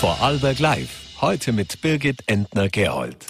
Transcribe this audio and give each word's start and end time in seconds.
Vorarlberg 0.00 0.58
Live. 0.60 1.20
Heute 1.20 1.52
mit 1.52 1.82
Birgit 1.82 2.22
Entner-Gerold. 2.26 3.26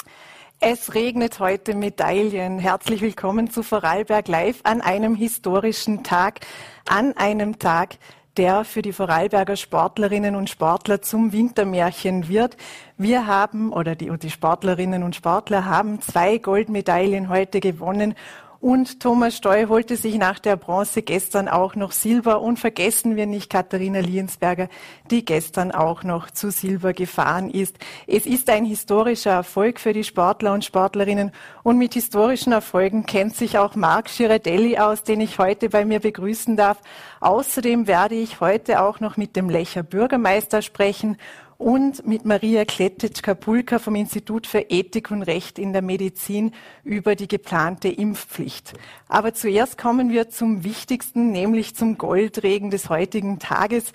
Es 0.61 0.95
regnet 0.95 1.40
heute 1.40 1.74
Medaillen. 1.74 2.61
Herzlich 2.61 3.00
willkommen 3.00 3.50
zu 3.50 3.64
Vorarlberg 3.64 4.29
Live 4.29 4.61
an 4.62 4.80
einem 4.80 5.16
historischen 5.16 6.04
Tag, 6.04 6.46
an 6.88 7.16
einem 7.16 7.59
Tag, 7.59 7.96
der 8.36 8.64
für 8.64 8.82
die 8.82 8.93
Vorarlberger 8.93 9.56
Sportlerinnen 9.56 10.36
und 10.36 10.48
Sportler 10.48 11.02
zum 11.02 11.32
Wintermärchen 11.32 12.29
wird. 12.29 12.56
Wir 12.96 13.27
haben, 13.27 13.73
oder 13.73 13.96
die, 13.96 14.09
die 14.16 14.30
Sportlerinnen 14.30 15.02
und 15.02 15.16
Sportler 15.16 15.64
haben 15.64 16.00
zwei 16.00 16.39
Goldmedaillen 16.39 17.29
heute 17.29 17.59
gewonnen 17.59 18.14
und 18.61 19.00
Thomas 19.00 19.38
Steu 19.38 19.68
holte 19.68 19.96
sich 19.96 20.16
nach 20.16 20.38
der 20.38 20.56
Bronze 20.56 21.00
gestern 21.00 21.48
auch 21.48 21.76
noch 21.76 21.93
Silber. 21.93 22.43
Und 22.43 22.58
vergessen 22.58 23.16
wir 23.16 23.25
nicht 23.25 23.48
Katharina 23.48 24.00
Liensberger, 24.00 24.68
die 25.11 25.25
gestern 25.25 25.72
auch 25.72 26.02
noch 26.02 26.30
zu 26.30 26.50
Silber 26.50 26.93
gefahren 26.93 27.49
ist. 27.49 27.79
Es 28.07 28.26
ist 28.26 28.50
ein 28.50 28.66
historischer 28.66 29.30
Erfolg 29.30 29.80
für 29.80 29.94
die 29.94 30.04
Sportler 30.04 30.52
und 30.52 30.64
Sportlerinnen. 30.64 31.32
Und 31.62 31.79
mit 31.79 31.94
historischen 31.94 32.52
Erfolgen 32.52 33.06
kennt 33.06 33.34
sich 33.34 33.56
auch 33.56 33.77
Marc 33.77 34.14
Girardelli 34.14 34.77
aus, 34.77 35.05
den 35.05 35.22
ich 35.22 35.38
heute 35.38 35.70
bei 35.70 35.86
mir 35.86 36.00
begrüßen 36.00 36.56
darf. 36.56 36.78
Außerdem 37.20 37.86
werde 37.86 38.14
ich 38.14 38.41
heute 38.41 38.83
auch 38.83 39.00
noch 39.00 39.16
mit 39.16 39.36
dem 39.36 39.48
Lecher 39.48 39.83
Bürgermeister 39.83 40.61
sprechen 40.61 41.16
und 41.61 42.06
mit 42.06 42.25
Maria 42.25 42.64
Kletic-Kapulka 42.64 43.78
vom 43.78 43.95
Institut 43.95 44.47
für 44.47 44.61
Ethik 44.70 45.11
und 45.11 45.23
Recht 45.23 45.59
in 45.59 45.75
der 45.75 45.83
Medizin 45.83 46.53
über 46.84 47.14
die 47.14 47.28
geplante 47.28 47.89
Impfpflicht. 47.89 48.73
Aber 49.09 49.34
zuerst 49.34 49.77
kommen 49.77 50.09
wir 50.09 50.31
zum 50.31 50.64
Wichtigsten, 50.64 51.33
nämlich 51.33 51.77
zum 51.77 51.98
Goldregen 51.98 52.70
des 52.70 52.89
heutigen 52.89 53.39
Tages. 53.39 53.92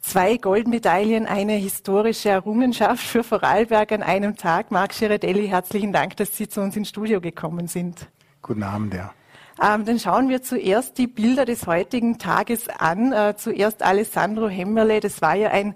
Zwei 0.00 0.36
Goldmedaillen, 0.36 1.24
eine 1.24 1.54
historische 1.54 2.28
Errungenschaft 2.28 3.02
für 3.02 3.24
Vorarlberg 3.24 3.92
an 3.92 4.02
einem 4.02 4.36
Tag. 4.36 4.70
Marc 4.70 4.98
Girardelli, 4.98 5.48
herzlichen 5.48 5.94
Dank, 5.94 6.18
dass 6.18 6.36
Sie 6.36 6.48
zu 6.48 6.60
uns 6.60 6.76
ins 6.76 6.90
Studio 6.90 7.22
gekommen 7.22 7.66
sind. 7.66 8.08
Guten 8.42 8.62
Abend, 8.62 8.92
ja. 8.92 9.14
Ähm, 9.62 9.86
dann 9.86 9.98
schauen 9.98 10.28
wir 10.28 10.42
zuerst 10.42 10.98
die 10.98 11.06
Bilder 11.06 11.46
des 11.46 11.66
heutigen 11.66 12.18
Tages 12.18 12.68
an. 12.68 13.12
Äh, 13.12 13.36
zuerst 13.38 13.82
Alessandro 13.82 14.48
Hemmerle, 14.48 15.00
das 15.00 15.22
war 15.22 15.34
ja 15.34 15.50
ein 15.50 15.74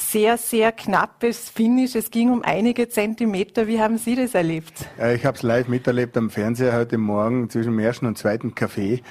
sehr, 0.00 0.38
sehr 0.38 0.72
knappes 0.72 1.48
Finish. 1.50 1.94
Es 1.94 2.10
ging 2.10 2.30
um 2.30 2.42
einige 2.42 2.88
Zentimeter. 2.88 3.66
Wie 3.66 3.80
haben 3.80 3.98
Sie 3.98 4.16
das 4.16 4.34
erlebt? 4.34 4.72
Ich 5.14 5.24
habe 5.24 5.36
es 5.36 5.42
live 5.42 5.68
miterlebt 5.68 6.16
am 6.16 6.30
Fernseher 6.30 6.72
heute 6.72 6.98
Morgen 6.98 7.50
zwischen 7.50 7.72
dem 7.72 7.78
ersten 7.78 8.06
und 8.06 8.18
zweiten 8.18 8.52
Café. 8.54 9.02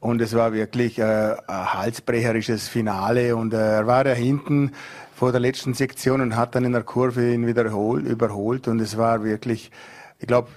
Und 0.00 0.20
es 0.20 0.34
war 0.34 0.52
wirklich 0.52 0.98
äh, 0.98 1.34
ein 1.46 1.74
halsbrecherisches 1.74 2.68
Finale. 2.68 3.36
Und 3.36 3.52
äh, 3.52 3.76
er 3.76 3.86
war 3.86 4.04
da 4.04 4.12
hinten 4.12 4.72
vor 5.14 5.32
der 5.32 5.40
letzten 5.40 5.74
Sektion 5.74 6.20
und 6.20 6.36
hat 6.36 6.54
dann 6.54 6.64
in 6.64 6.72
der 6.72 6.84
Kurve 6.84 7.34
ihn 7.34 7.46
wieder 7.46 7.64
überholt. 7.64 8.68
Und 8.68 8.80
es 8.80 8.96
war 8.96 9.24
wirklich, 9.24 9.70
ich 10.18 10.26
glaube, 10.26 10.48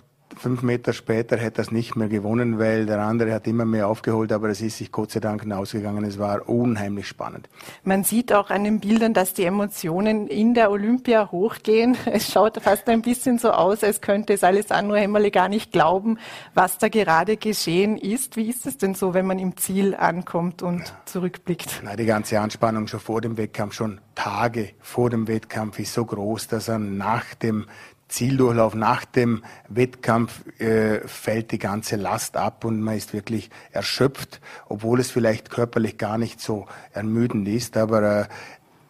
fünf 0.42 0.64
Meter 0.64 0.92
später 0.92 1.38
hätte 1.38 1.62
er 1.62 1.66
es 1.66 1.72
nicht 1.72 1.96
mehr 1.96 2.08
gewonnen, 2.08 2.58
weil 2.58 2.88
der 2.88 3.00
andere 3.00 3.34
hat 3.34 3.48
immer 3.48 3.64
mehr 3.64 3.88
aufgeholt, 3.88 4.32
aber 4.32 4.50
es 4.50 4.60
ist 4.62 4.78
sich 4.78 4.92
Gott 4.92 5.12
sei 5.12 5.20
Dank 5.20 5.50
ausgegangen. 5.52 6.04
Es 6.04 6.18
war 6.18 6.50
unheimlich 6.50 7.08
spannend. 7.08 7.48
Man 7.84 8.04
sieht 8.04 8.34
auch 8.34 8.50
an 8.50 8.64
den 8.64 8.80
Bildern, 8.80 9.14
dass 9.14 9.34
die 9.34 9.46
Emotionen 9.46 10.28
in 10.28 10.54
der 10.54 10.72
Olympia 10.72 11.32
hochgehen. 11.32 11.96
Es 12.14 12.32
schaut 12.32 12.62
fast 12.62 12.90
ein 12.90 13.02
bisschen 13.02 13.38
so 13.38 13.52
aus, 13.52 13.84
als 13.84 14.02
könnte 14.02 14.34
es 14.34 14.44
Alessandro 14.44 14.96
Hemmerle 14.96 15.32
gar 15.32 15.48
nicht 15.48 15.72
glauben, 15.72 16.18
was 16.54 16.78
da 16.78 16.90
gerade 16.90 17.38
geschehen 17.38 17.98
ist. 17.98 18.36
Wie 18.36 18.50
ist 18.50 18.66
es 18.66 18.78
denn 18.78 18.96
so, 18.96 19.14
wenn 19.14 19.26
man 19.26 19.40
im 19.40 19.56
Ziel 19.56 19.96
ankommt 19.96 20.62
und 20.62 20.94
zurückblickt? 21.06 21.82
Na, 21.84 21.96
die 21.96 22.06
ganze 22.06 22.40
Anspannung 22.40 22.88
schon 22.88 23.00
vor 23.00 23.22
dem 23.22 23.38
Wettkampf, 23.38 23.74
schon 23.74 24.02
Tage 24.16 24.72
vor 24.80 25.10
dem 25.10 25.28
Wettkampf 25.28 25.80
ist 25.80 25.94
so 25.94 26.06
groß, 26.06 26.48
dass 26.48 26.68
er 26.68 26.80
nach 26.80 27.34
dem 27.36 27.66
Zieldurchlauf 28.12 28.76
nach 28.76 29.06
dem 29.06 29.44
Wettkampf 29.70 30.44
äh, 30.60 31.00
fällt 31.08 31.52
die 31.52 31.60
ganze 31.60 31.96
Last 31.96 32.38
ab 32.38 32.66
und 32.66 32.82
man 32.82 32.96
ist 32.96 33.14
wirklich 33.14 33.50
erschöpft, 33.72 34.42
obwohl 34.68 35.00
es 35.00 35.10
vielleicht 35.10 35.50
körperlich 35.50 35.98
gar 35.98 36.18
nicht 36.18 36.40
so 36.42 36.68
ermüdend 36.94 37.48
ist, 37.48 37.78
aber 37.78 38.22
äh, 38.22 38.26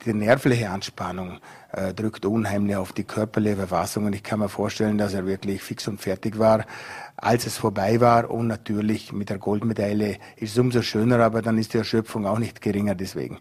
die 0.06 0.14
nervliche 0.14 0.70
Anspannung 0.70 1.40
äh, 1.72 1.94
drückt 1.94 2.26
unheimlich 2.26 2.76
auf 2.76 2.92
die 2.92 3.04
körperliche 3.04 3.58
Verfassung. 3.58 4.06
Und 4.06 4.14
ich 4.14 4.24
kann 4.24 4.40
mir 4.40 4.50
vorstellen, 4.50 4.98
dass 4.98 5.14
er 5.14 5.26
wirklich 5.26 5.62
fix 5.62 5.88
und 5.88 6.02
fertig 6.02 6.40
war, 6.40 6.66
als 7.18 7.46
es 7.46 7.58
vorbei 7.58 8.02
war. 8.02 8.32
Und 8.32 8.48
natürlich 8.48 9.12
mit 9.14 9.30
der 9.30 9.38
Goldmedaille 9.38 10.18
ist 10.38 10.54
es 10.54 10.58
umso 10.58 10.82
schöner, 10.82 11.20
aber 11.20 11.42
dann 11.42 11.58
ist 11.58 11.74
die 11.74 11.78
Erschöpfung 11.78 12.26
auch 12.26 12.40
nicht 12.40 12.62
geringer 12.62 12.96
deswegen. 12.96 13.38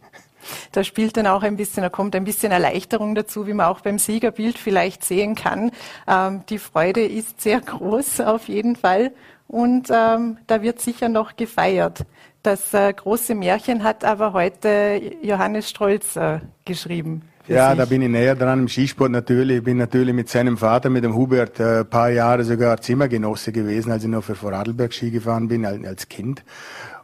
Da 0.73 0.85
spielt 0.85 1.17
dann 1.17 1.27
auch 1.27 1.43
ein 1.43 1.57
bisschen, 1.57 1.83
da 1.83 1.89
kommt 1.89 2.15
ein 2.17 2.25
bisschen 2.25 2.53
Erleichterung 2.53 3.15
dazu, 3.15 3.47
wie 3.47 3.55
man 3.55 3.67
auch 3.67 3.81
beim 3.81 3.99
Siegerbild 3.99 4.59
vielleicht 4.59 5.05
sehen 5.05 5.35
kann. 5.35 5.71
Ähm, 6.07 6.45
die 6.49 6.59
Freude 6.59 7.05
ist 7.05 7.41
sehr 7.41 7.61
groß 7.61 8.21
auf 8.21 8.49
jeden 8.49 8.77
Fall 8.77 9.13
und 9.49 9.89
ähm, 9.91 10.39
da 10.47 10.63
wird 10.63 10.81
sicher 10.81 11.09
noch 11.09 11.37
gefeiert. 11.37 12.05
Das 12.43 12.73
äh, 12.73 12.93
große 12.93 13.35
Märchen 13.35 13.85
hat 13.85 14.05
aber 14.05 14.33
heute 14.33 15.01
Johannes 15.23 15.69
Strolz 15.69 16.17
äh, 16.17 16.41
geschrieben. 16.65 17.30
Ja, 17.49 17.71
sich. 17.71 17.79
da 17.79 17.85
bin 17.87 18.03
ich 18.03 18.09
näher 18.09 18.37
dran 18.37 18.61
im 18.61 18.69
Skisport 18.69 19.11
natürlich. 19.11 19.59
Ich 19.59 19.65
bin 19.65 19.79
natürlich 19.79 20.15
mit 20.15 20.29
seinem 20.29 20.57
Vater, 20.57 20.91
mit 20.91 21.05
dem 21.05 21.15
Hubert, 21.15 21.59
äh, 21.59 21.81
ein 21.81 21.87
paar 21.87 22.11
Jahre 22.11 22.45
sogar 22.45 22.81
Zimmergenosse 22.81 23.53
gewesen, 23.53 23.91
als 23.91 24.05
ich 24.05 24.11
noch 24.11 24.23
für 24.23 24.35
Vorarlberg 24.35 24.93
Ski 24.93 25.11
gefahren 25.11 25.49
bin, 25.49 25.65
als 25.65 26.09
Kind. 26.09 26.45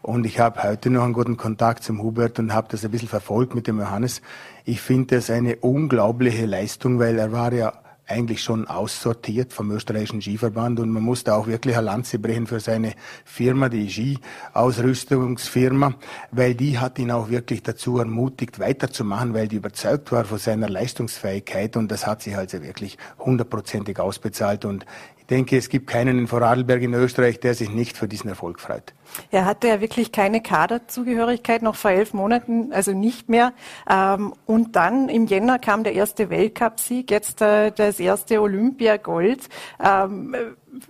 Und 0.03 0.25
ich 0.25 0.39
habe 0.39 0.63
heute 0.63 0.91
noch 0.91 1.03
einen 1.03 1.15
guten 1.15 1.37
Kontakt 1.37 1.83
zum 1.83 2.01
Hubert 2.03 2.39
und 2.39 2.55
habe 2.55 2.69
das 2.71 2.85
ein 2.85 2.91
bisschen 2.91 3.09
verfolgt 3.09 3.55
mit 3.55 3.67
dem 3.67 3.81
Johannes. 3.81 4.23
Ich 4.65 4.81
finde 4.81 5.17
das 5.17 5.31
eine 5.31 5.57
unglaubliche 5.57 6.47
Leistung, 6.47 6.99
weil 7.01 7.19
er 7.19 7.33
war 7.33 7.53
ja 7.53 7.73
eigentlich 8.07 8.43
schon 8.43 8.69
aussortiert 8.69 9.53
vom 9.53 9.71
österreichischen 9.73 10.23
Skiverband 10.23 10.81
und 10.81 10.91
man 10.91 11.03
musste 11.03 11.35
auch 11.35 11.47
wirklich 11.47 11.77
eine 11.77 11.87
Lanze 11.87 12.19
brechen 12.19 12.47
für 12.47 12.61
seine 12.61 12.95
Firma, 13.25 13.69
die 13.69 13.91
Ski-Ausrüstungsfirma, 13.91 15.95
weil 16.31 16.55
die 16.55 16.79
hat 16.79 16.99
ihn 16.99 17.11
auch 17.11 17.31
wirklich 17.31 17.63
dazu 17.63 17.99
ermutigt, 17.99 18.61
weiterzumachen, 18.61 19.35
weil 19.35 19.49
die 19.49 19.57
überzeugt 19.57 20.13
war 20.13 20.25
von 20.25 20.39
seiner 20.39 20.69
Leistungsfähigkeit 20.69 21.77
und 21.77 21.91
das 21.91 22.07
hat 22.07 22.23
sich 22.23 22.37
also 22.37 22.63
wirklich 22.63 22.97
hundertprozentig 23.19 23.99
ausbezahlt 23.99 24.65
und 24.65 24.87
denke, 25.31 25.57
es 25.57 25.69
gibt 25.69 25.87
keinen 25.89 26.19
in 26.19 26.27
Vorarlberg 26.27 26.83
in 26.83 26.95
Österreich, 26.95 27.41
der 27.41 27.55
sich 27.55 27.71
nicht 27.71 27.97
für 27.97 28.09
diesen 28.09 28.29
Erfolg 28.29 28.61
freut. 28.61 28.95
Er 29.31 29.45
hatte 29.45 29.69
ja 29.69 29.81
wirklich 29.81 30.13
keine 30.13 30.41
Kaderzugehörigkeit, 30.41 31.63
noch 31.63 31.77
vor 31.77 31.91
elf 31.91 32.15
Monaten, 32.15 32.73
also 32.73 32.93
nicht 32.93 33.29
mehr. 33.29 33.53
Ähm, 33.89 34.35
und 34.47 34.77
dann 34.77 35.09
im 35.09 35.27
Jänner 35.27 35.59
kam 35.59 35.85
der 35.85 35.95
erste 35.95 36.31
Weltcupsieg, 36.31 37.11
jetzt 37.11 37.41
äh, 37.43 37.71
das 37.71 38.01
erste 38.01 38.41
Olympiagold. 38.41 39.49
Ähm, 39.83 40.35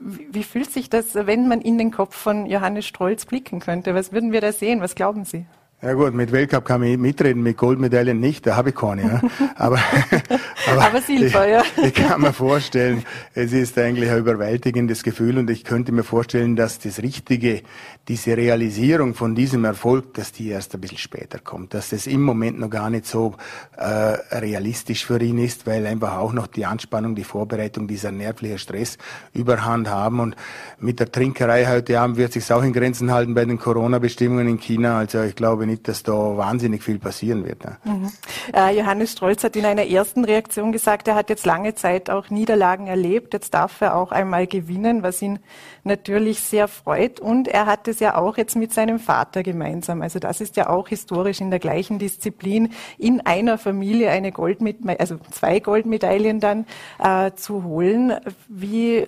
wie 0.01 0.43
fühlt 0.43 0.71
sich 0.73 0.91
das, 0.91 1.15
wenn 1.15 1.49
man 1.49 1.61
in 1.61 1.79
den 1.79 1.91
Kopf 1.91 2.17
von 2.17 2.47
Johannes 2.47 2.87
Strolz 2.87 3.25
blicken 3.25 3.61
könnte? 3.61 3.95
Was 3.95 4.13
würden 4.13 4.33
wir 4.33 4.41
da 4.41 4.53
sehen? 4.53 4.81
Was 4.81 4.95
glauben 4.95 5.25
Sie? 5.25 5.47
Ja 5.83 5.93
gut, 5.93 6.15
mit 6.15 6.33
Weltcup 6.33 6.65
kann 6.65 6.83
ich 6.83 6.97
mitreden, 6.97 7.43
mit 7.43 7.59
Goldmedaillen 7.59 8.19
nicht, 8.19 8.47
da 8.47 8.57
habe 8.57 8.71
ich 8.71 8.75
keine. 8.75 9.03
Ja. 9.03 9.21
Aber, 9.57 9.79
aber, 10.71 10.87
aber 10.87 11.01
Silber, 11.01 11.49
ja. 11.49 11.63
Ich, 11.77 11.85
ich 11.85 11.95
kann 11.95 12.21
mir 12.21 12.33
vorstellen, 12.33 13.05
es 13.35 13.53
ist 13.53 13.79
eigentlich 13.79 14.11
ein 14.11 14.19
überwältigendes 14.19 15.03
Gefühl 15.03 15.39
und 15.39 15.49
ich 15.49 15.65
könnte 15.65 15.93
mir 15.93 16.03
vorstellen, 16.03 16.57
dass 16.57 16.79
das 16.79 17.01
Richtige, 17.03 17.63
diese 18.09 18.37
Realisierung 18.37 19.15
von 19.15 19.35
diesem 19.35 19.65
Erfolg, 19.65 20.13
dass 20.15 20.33
die 20.33 20.49
erst 20.49 20.75
ein 20.75 20.81
bisschen 20.81 20.99
später 20.99 21.39
kommt, 21.39 21.73
dass 21.73 21.91
das 21.91 22.07
im 22.07 22.23
Moment 22.23 22.59
noch 22.59 22.69
gar 22.69 22.91
nicht 22.91 23.07
so 23.07 23.35
äh, 23.77 23.85
realistisch 23.85 25.07
für 25.07 25.21
ihn 25.23 25.39
ist, 25.39 25.67
weil 25.67 25.87
einfach 25.87 26.17
auch 26.19 26.33
noch 26.33 26.47
die 26.49 26.67
Anspannung, 26.67 27.15
die 27.15 27.25
Vorbereitung, 27.25 27.87
dieser 27.87 28.13
nervliche 28.13 28.59
Stress 28.59 28.99
überhand 29.33 29.89
haben 29.89 30.21
und 30.21 30.37
mit 30.79 31.01
der 31.01 31.11
Trinkerei 31.11 31.67
heute 31.67 31.99
Abend 31.99 32.17
wird 32.17 32.33
sich 32.33 32.51
auch 32.53 32.63
in 32.63 32.73
Grenzen 32.73 33.11
halten 33.11 33.35
bei 33.35 33.45
den 33.45 33.59
Corona-Bestimmungen 33.59 34.49
in 34.49 34.61
China. 34.61 34.99
Also 34.99 35.23
ich 35.23 35.35
glaube, 35.35 35.66
glaube 35.67 35.71
nicht, 35.71 35.89
dass 35.89 36.03
da 36.03 36.13
wahnsinnig 36.13 36.83
viel 36.83 36.99
passieren 36.99 37.45
wird. 37.45 37.65
Ne? 37.65 37.77
Mhm. 37.85 38.13
Äh, 38.55 38.77
Johannes 38.79 39.13
Strolz 39.13 39.45
hat 39.45 39.57
in 39.57 39.65
einer 39.65 39.87
ersten 39.87 40.25
Reaktion 40.25 40.73
gesagt, 40.73 41.09
er 41.09 41.15
hat 41.15 41.29
jetzt 41.29 41.45
lange 41.45 41.75
Zeit 41.75 42.09
auch 42.09 42.31
Niederlagen 42.31 42.87
erlebt. 42.87 43.35
Jetzt 43.35 43.55
darf 43.55 43.81
er 43.81 43.97
auch 43.97 44.13
einmal 44.13 44.47
gewinnen, 44.47 45.03
was 45.03 45.21
ihn 45.23 45.39
natürlich 45.85 46.41
sehr 46.41 46.69
freut. 46.69 47.21
Und 47.21 47.49
er 47.49 47.67
hat 47.67 47.89
es 47.89 48.01
ja 48.01 48.17
auch 48.17 48.37
jetzt 48.37 48.57
mit 48.57 48.73
seinem 48.73 48.99
Vater 48.99 49.43
gemeinsam. 49.43 50.03
Also 50.03 50.19
das 50.19 50.41
ist 50.41 50.57
ja 50.57 50.69
auch 50.69 50.89
historisch 50.89 51.41
in 51.41 51.51
der 51.51 51.61
gleichen 51.61 51.99
Disziplin 51.99 52.73
in 52.99 53.21
einer 53.21 53.59
Familie 53.59 54.11
eine 54.11 54.33
Goldmedaille, 54.33 55.01
also 55.01 55.19
zwei 55.31 55.61
Goldmedaillen 55.61 56.41
dann 56.41 56.67
äh, 56.99 57.33
zu 57.35 57.65
holen. 57.65 58.15
Wie, 58.49 59.05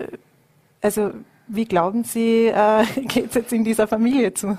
also 0.80 1.12
wie 1.46 1.64
glauben 1.64 2.04
Sie, 2.04 2.46
äh, 2.46 2.84
geht 3.06 3.30
es 3.30 3.34
jetzt 3.34 3.52
in 3.52 3.64
dieser 3.64 3.86
Familie 3.86 4.34
zu? 4.34 4.58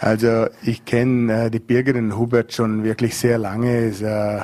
Also 0.00 0.46
ich 0.62 0.84
kenne 0.84 1.46
äh, 1.46 1.50
die 1.50 1.58
Birgit 1.58 1.96
Hubert 2.16 2.52
schon 2.52 2.84
wirklich 2.84 3.16
sehr 3.16 3.38
lange. 3.38 3.86
Ist 3.86 4.02
äh, 4.02 4.40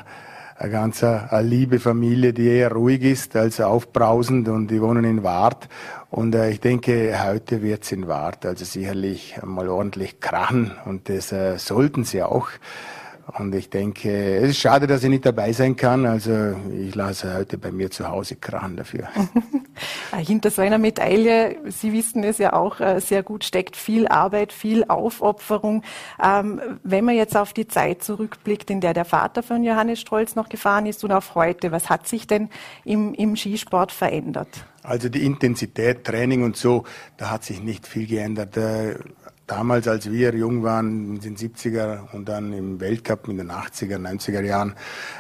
eine 0.57 0.71
ganz 0.71 1.03
eine 1.03 1.43
liebe 1.43 1.81
Familie, 1.81 2.33
die 2.33 2.49
eher 2.49 2.73
ruhig 2.73 3.03
ist 3.03 3.37
als 3.37 3.61
aufbrausend 3.61 4.49
und 4.49 4.69
die 4.69 4.81
wohnen 4.81 5.05
in 5.05 5.23
Wart. 5.23 5.69
Und 6.11 6.35
äh, 6.35 6.51
ich 6.51 6.61
denke, 6.61 7.15
heute 7.25 7.63
wird 7.63 7.85
es 7.85 7.93
in 7.93 8.09
Wart 8.09 8.47
also 8.47 8.65
sicherlich 8.65 9.37
mal 9.43 9.69
ordentlich 9.69 10.21
krachen 10.21 10.73
und 10.85 11.09
das 11.09 11.33
äh, 11.33 11.59
sollten 11.59 12.05
sie 12.05 12.23
auch. 12.23 12.49
Und 13.27 13.55
ich 13.55 13.71
denke, 13.71 14.37
es 14.37 14.51
ist 14.51 14.59
schade, 14.59 14.87
dass 14.87 15.03
ich 15.03 15.09
nicht 15.09 15.25
dabei 15.25 15.53
sein 15.53 15.77
kann. 15.77 16.05
Also 16.05 16.55
ich 16.73 16.95
lasse 16.95 17.35
heute 17.35 17.57
bei 17.57 17.73
mir 17.73 17.91
zu 17.91 18.09
Hause 18.09 18.37
krachen 18.37 18.77
dafür. 18.77 19.09
Hinter 20.17 20.51
so 20.51 20.61
einer 20.61 20.79
Medaille, 20.79 21.57
Sie 21.69 21.93
wissen 21.93 22.23
es 22.23 22.39
ja 22.39 22.53
auch 22.53 22.81
äh, 22.81 23.01
sehr 23.01 23.23
gut, 23.23 23.45
steckt 23.45 23.77
viel 23.77 24.07
Arbeit, 24.09 24.53
viel 24.53 24.85
Aufopferung. 24.85 25.83
Ähm, 26.23 26.61
wenn 26.83 27.05
man 27.05 27.17
jetzt 27.17 27.37
auf 27.37 27.53
die 27.53 27.67
Zeit 27.67 28.03
zurückblickt, 28.05 28.71
in 28.71 28.81
der 28.81 28.93
der 28.93 29.07
Vater 29.07 29.43
von 29.43 29.65
Johannes 29.65 30.01
Strolz 30.01 30.37
noch 30.37 30.49
gefahren 30.49 30.87
ist 30.87 31.03
und 31.03 31.11
auf 31.11 31.35
heute, 31.35 31.73
was 31.73 31.89
hat 31.89 32.07
sich 32.07 32.27
denn 32.27 32.51
im, 32.85 33.15
im 33.15 33.37
Skisport 33.37 33.91
verändert? 33.91 34.49
Also 34.83 35.09
die 35.09 35.25
Intensität, 35.25 36.05
Training 36.05 36.45
und 36.45 36.57
so, 36.57 36.85
da 37.17 37.31
hat 37.31 37.43
sich 37.43 37.63
nicht 37.63 37.87
viel 37.87 38.07
geändert. 38.07 38.55
Damals, 39.47 39.87
als 39.89 40.11
wir 40.11 40.35
jung 40.35 40.63
waren, 40.63 41.17
in 41.17 41.21
den 41.21 41.37
70er 41.37 42.11
und 42.13 42.27
dann 42.31 42.55
im 42.55 42.81
Weltcup 42.81 43.29
in 43.29 43.37
den 43.37 43.51
80er, 43.51 43.99
90er 43.99 44.41
Jahren, 44.41 44.75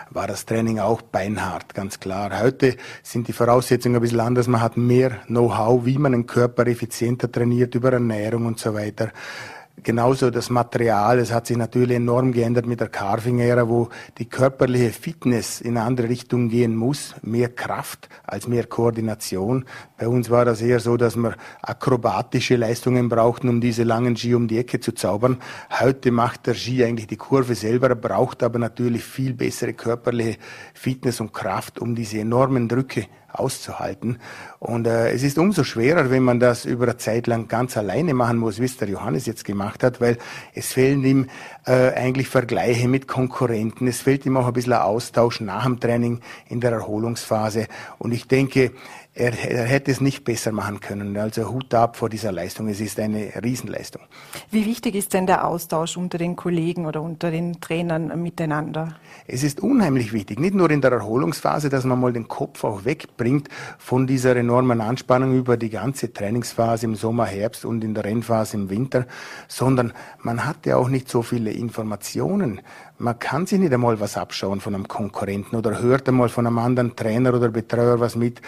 war 0.09 0.27
das 0.27 0.47
Training 0.47 0.79
auch 0.79 1.03
beinhart, 1.03 1.75
ganz 1.75 2.01
klar. 2.01 2.41
Heute 2.41 2.77
sind 3.03 3.29
die 3.29 3.35
Voraussetzungen 3.35 3.97
ein 3.97 4.01
bisschen 4.01 4.21
anders. 4.21 4.47
Man 4.47 4.63
hat 4.63 4.79
mehr 4.79 5.11
Know-how, 5.27 5.85
wie 5.85 5.99
man 5.99 6.13
den 6.13 6.25
Körper 6.25 6.67
effizienter 6.67 7.31
trainiert, 7.31 7.75
über 7.75 7.93
Ernährung 7.93 8.47
und 8.47 8.59
so 8.59 8.73
weiter. 8.73 9.13
Genauso 9.83 10.31
das 10.31 10.51
Material, 10.51 11.19
es 11.19 11.33
hat 11.33 11.49
sich 11.49 11.57
natürlich 11.57 11.97
enorm 11.97 12.33
geändert 12.33 12.65
mit 12.65 12.81
der 12.81 12.89
Carving-Ära, 12.89 13.69
wo 13.69 13.89
die 14.19 14.25
körperliche 14.25 14.91
Fitness 14.91 15.61
in 15.61 15.77
eine 15.77 15.85
andere 15.85 16.09
Richtung 16.09 16.49
gehen 16.49 16.77
muss, 16.77 17.15
mehr 17.23 17.49
Kraft 17.49 18.09
als 18.23 18.47
mehr 18.47 18.67
Koordination. 18.67 19.65
Bei 19.99 20.07
uns 20.07 20.31
war 20.31 20.45
das 20.45 20.63
eher 20.63 20.79
so, 20.79 20.97
dass 20.97 21.17
wir 21.17 21.35
akrobatische 21.61 22.55
Leistungen 22.55 23.09
brauchten, 23.09 23.49
um 23.49 23.61
diese 23.61 23.83
langen 23.83 24.17
Ski 24.17 24.37
um 24.37 24.47
die 24.47 24.59
Ecke 24.59 24.79
zu 24.79 24.93
zaubern. 24.93 25.39
Heute 25.81 26.13
macht 26.13 26.47
der 26.47 26.55
Ski 26.55 26.85
eigentlich 26.85 27.09
die 27.09 27.17
Kurve 27.17 27.57
selber, 27.57 27.95
braucht 27.97 28.45
aber 28.45 28.61
natürlich 28.61 29.05
viel 29.05 29.35
bessere 29.35 29.75
körperliche 29.75 30.39
Fitness 30.73 31.21
und 31.21 31.35
Kraft, 31.35 31.81
um 31.81 31.97
diese 31.97 32.21
enormen 32.21 32.69
Drücke 32.69 33.07
auszuhalten. 33.35 34.21
Und 34.59 34.87
äh, 34.87 35.11
es 35.13 35.23
ist 35.23 35.39
umso 35.39 35.65
schwerer, 35.65 36.11
wenn 36.11 36.23
man 36.23 36.41
das 36.41 36.65
über 36.65 36.85
eine 36.85 36.97
Zeit 36.97 37.27
lang 37.27 37.49
ganz 37.49 37.77
alleine 37.77 38.15
machen 38.15 38.39
muss, 38.39 38.61
wie 38.61 38.65
es 38.65 38.77
der 38.77 38.89
Johannes 38.89 39.27
jetzt 39.27 39.45
gemacht 39.45 39.83
hat, 39.83 40.01
weil 40.01 40.19
es 40.55 40.73
fehlen 40.73 41.05
ihm 41.05 41.27
äh, 41.67 41.93
eigentlich 41.93 42.29
Vergleiche 42.29 42.89
mit 42.89 43.09
Konkurrenten. 43.09 43.87
Es 43.87 44.01
fehlt 44.01 44.25
ihm 44.27 44.37
auch 44.37 44.47
ein 44.47 44.53
bisschen 44.53 44.73
Austausch 44.75 45.41
nach 45.41 45.65
dem 45.65 45.81
Training 45.81 46.21
in 46.49 46.61
der 46.61 46.73
Erholungsphase. 46.73 47.67
Und 47.99 48.13
ich 48.13 48.29
denke, 48.29 48.73
er, 49.15 49.33
er, 49.49 49.65
hätte 49.65 49.93
es 49.93 50.01
nicht 50.01 50.25
besser 50.25 50.51
machen 50.51 50.81
können. 50.81 51.17
Also 51.17 51.49
Hut 51.49 51.73
ab 51.73 51.97
vor 51.97 52.09
dieser 52.09 52.33
Leistung. 52.33 52.69
Es 52.69 52.81
ist 52.81 52.99
eine 52.99 53.33
Riesenleistung. 53.43 54.03
Wie 54.51 54.67
wichtig 54.67 54.97
ist 54.97 55.15
denn 55.15 55.27
der 55.27 55.47
Austausch 55.47 55.97
unter 55.97 56.19
den 56.19 56.35
Kollegen 56.35 56.87
oder 56.87 57.01
unter 57.01 57.31
den 57.31 57.61
Trainern 57.61 58.21
miteinander? 58.21 58.97
Es 59.29 59.45
ist 59.45 59.61
unheimlich 59.61 60.13
wichtig, 60.13 60.41
nicht 60.41 60.55
nur 60.55 60.69
in 60.71 60.81
der 60.81 60.91
Erholungsphase, 60.91 61.69
dass 61.69 61.85
man 61.85 62.01
mal 62.01 62.13
den 62.13 62.27
Kopf 62.27 62.65
auch 62.65 62.85
wegbringt 62.85 63.49
von 63.79 64.07
dieser 64.07 64.35
enormen 64.35 64.81
Anspannung 64.81 65.37
über 65.39 65.57
die 65.57 65.71
ganze 65.71 66.13
Trainingsphase 66.13 66.87
im 66.87 66.97
Sommer, 66.97 67.27
Herbst 67.27 67.65
und 67.65 67.85
in 67.85 67.95
der 67.95 68.05
Rennphase 68.05 68.57
im 68.57 68.69
Winter, 68.69 69.07
sondern 69.47 69.93
man 70.23 70.45
hat 70.45 70.67
ja 70.67 70.77
auch 70.77 70.89
nicht 70.89 71.09
so 71.09 71.23
viele 71.23 71.53
Informationen. 71.53 72.61
Man 72.97 73.19
kann 73.19 73.47
sich 73.47 73.59
nicht 73.59 73.73
einmal 73.73 73.99
was 73.99 74.17
abschauen 74.17 74.61
von 74.61 74.75
einem 74.75 74.87
Konkurrenten 74.87 75.57
oder 75.57 75.83
hört 75.83 76.09
einmal 76.09 76.29
von 76.29 76.47
einem 76.47 76.59
anderen 76.59 76.95
Trainer 76.95 77.35
oder 77.35 77.49
Betreuer 77.49 77.99
was 77.99 78.15
mit 78.15 78.41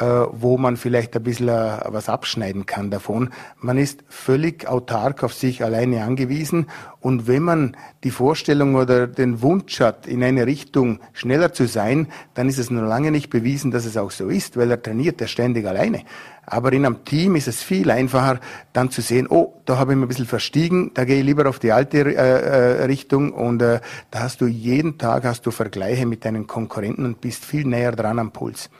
äh, 0.00 0.04
wo 0.32 0.56
man 0.56 0.78
vielleicht 0.78 1.14
ein 1.16 1.22
bisschen 1.22 1.48
äh, 1.48 1.78
was 1.88 2.08
abschneiden 2.08 2.64
kann 2.64 2.90
davon. 2.90 3.30
Man 3.58 3.76
ist 3.76 4.02
völlig 4.08 4.66
autark 4.66 5.22
auf 5.22 5.34
sich 5.34 5.62
alleine 5.62 6.04
angewiesen 6.04 6.66
und 7.00 7.26
wenn 7.26 7.42
man 7.42 7.76
die 8.02 8.10
Vorstellung 8.10 8.76
oder 8.76 9.06
den 9.06 9.42
Wunsch 9.42 9.80
hat, 9.80 10.06
in 10.06 10.24
eine 10.24 10.46
Richtung 10.46 11.00
schneller 11.12 11.52
zu 11.52 11.66
sein, 11.66 12.08
dann 12.34 12.48
ist 12.48 12.58
es 12.58 12.70
noch 12.70 12.82
lange 12.82 13.10
nicht 13.10 13.28
bewiesen, 13.28 13.70
dass 13.70 13.84
es 13.84 13.96
auch 13.96 14.10
so 14.10 14.28
ist, 14.28 14.56
weil 14.56 14.70
er 14.70 14.82
trainiert 14.82 15.20
ja 15.20 15.26
ständig 15.26 15.66
alleine. 15.66 16.02
Aber 16.46 16.72
in 16.72 16.84
einem 16.84 17.04
Team 17.04 17.36
ist 17.36 17.48
es 17.48 17.62
viel 17.62 17.90
einfacher, 17.90 18.40
dann 18.72 18.90
zu 18.90 19.02
sehen, 19.02 19.26
oh, 19.28 19.54
da 19.66 19.78
habe 19.78 19.92
ich 19.92 19.96
mich 19.96 20.06
ein 20.06 20.08
bisschen 20.08 20.26
verstiegen, 20.26 20.90
da 20.94 21.04
gehe 21.04 21.20
ich 21.20 21.24
lieber 21.24 21.48
auf 21.48 21.58
die 21.58 21.72
alte 21.72 21.98
äh, 21.98 22.12
äh, 22.12 22.84
Richtung 22.84 23.32
und 23.32 23.62
äh, 23.62 23.80
da 24.10 24.20
hast 24.20 24.40
du 24.40 24.46
jeden 24.46 24.98
Tag 24.98 25.24
hast 25.24 25.46
du 25.46 25.50
Vergleiche 25.50 26.06
mit 26.06 26.24
deinen 26.24 26.46
Konkurrenten 26.46 27.04
und 27.04 27.20
bist 27.20 27.44
viel 27.44 27.66
näher 27.66 27.92
dran 27.92 28.18
am 28.18 28.32
Puls. 28.32 28.70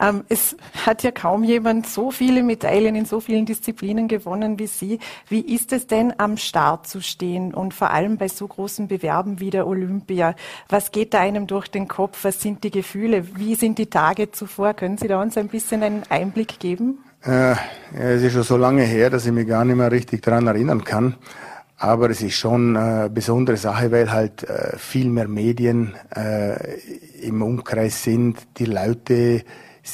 Ähm, 0.00 0.24
es 0.28 0.56
hat 0.86 1.02
ja 1.02 1.10
kaum 1.10 1.44
jemand 1.44 1.86
so 1.86 2.10
viele 2.10 2.42
Medaillen 2.42 2.94
in 2.94 3.04
so 3.04 3.20
vielen 3.20 3.44
Disziplinen 3.44 4.08
gewonnen 4.08 4.58
wie 4.58 4.66
Sie. 4.66 4.98
Wie 5.28 5.40
ist 5.40 5.72
es 5.72 5.86
denn, 5.86 6.14
am 6.18 6.38
Start 6.38 6.86
zu 6.86 7.02
stehen 7.02 7.52
und 7.52 7.74
vor 7.74 7.90
allem 7.90 8.16
bei 8.16 8.28
so 8.28 8.48
großen 8.48 8.88
Bewerben 8.88 9.40
wie 9.40 9.50
der 9.50 9.66
Olympia? 9.66 10.34
Was 10.68 10.90
geht 10.90 11.12
da 11.12 11.20
einem 11.20 11.46
durch 11.46 11.68
den 11.68 11.86
Kopf? 11.86 12.24
Was 12.24 12.40
sind 12.40 12.64
die 12.64 12.70
Gefühle? 12.70 13.36
Wie 13.36 13.54
sind 13.54 13.78
die 13.78 13.90
Tage 13.90 14.32
zuvor? 14.32 14.74
Können 14.74 14.96
Sie 14.96 15.08
da 15.08 15.20
uns 15.20 15.36
ein 15.36 15.48
bisschen 15.48 15.82
einen 15.82 16.02
Einblick 16.08 16.58
geben? 16.58 16.98
Äh, 17.22 17.54
es 17.94 18.22
ist 18.22 18.32
schon 18.32 18.42
so 18.42 18.56
lange 18.56 18.82
her, 18.82 19.10
dass 19.10 19.26
ich 19.26 19.32
mich 19.32 19.46
gar 19.46 19.64
nicht 19.66 19.76
mehr 19.76 19.92
richtig 19.92 20.22
daran 20.22 20.46
erinnern 20.46 20.82
kann. 20.84 21.16
Aber 21.76 22.10
es 22.10 22.22
ist 22.22 22.34
schon 22.34 22.76
eine 22.76 23.08
besondere 23.10 23.56
Sache, 23.56 23.90
weil 23.90 24.12
halt 24.12 24.44
äh, 24.44 24.76
viel 24.76 25.08
mehr 25.08 25.28
Medien 25.28 25.94
äh, 26.14 26.78
im 27.22 27.42
Umkreis 27.42 28.02
sind. 28.02 28.36
Die 28.58 28.66
Leute 28.66 29.44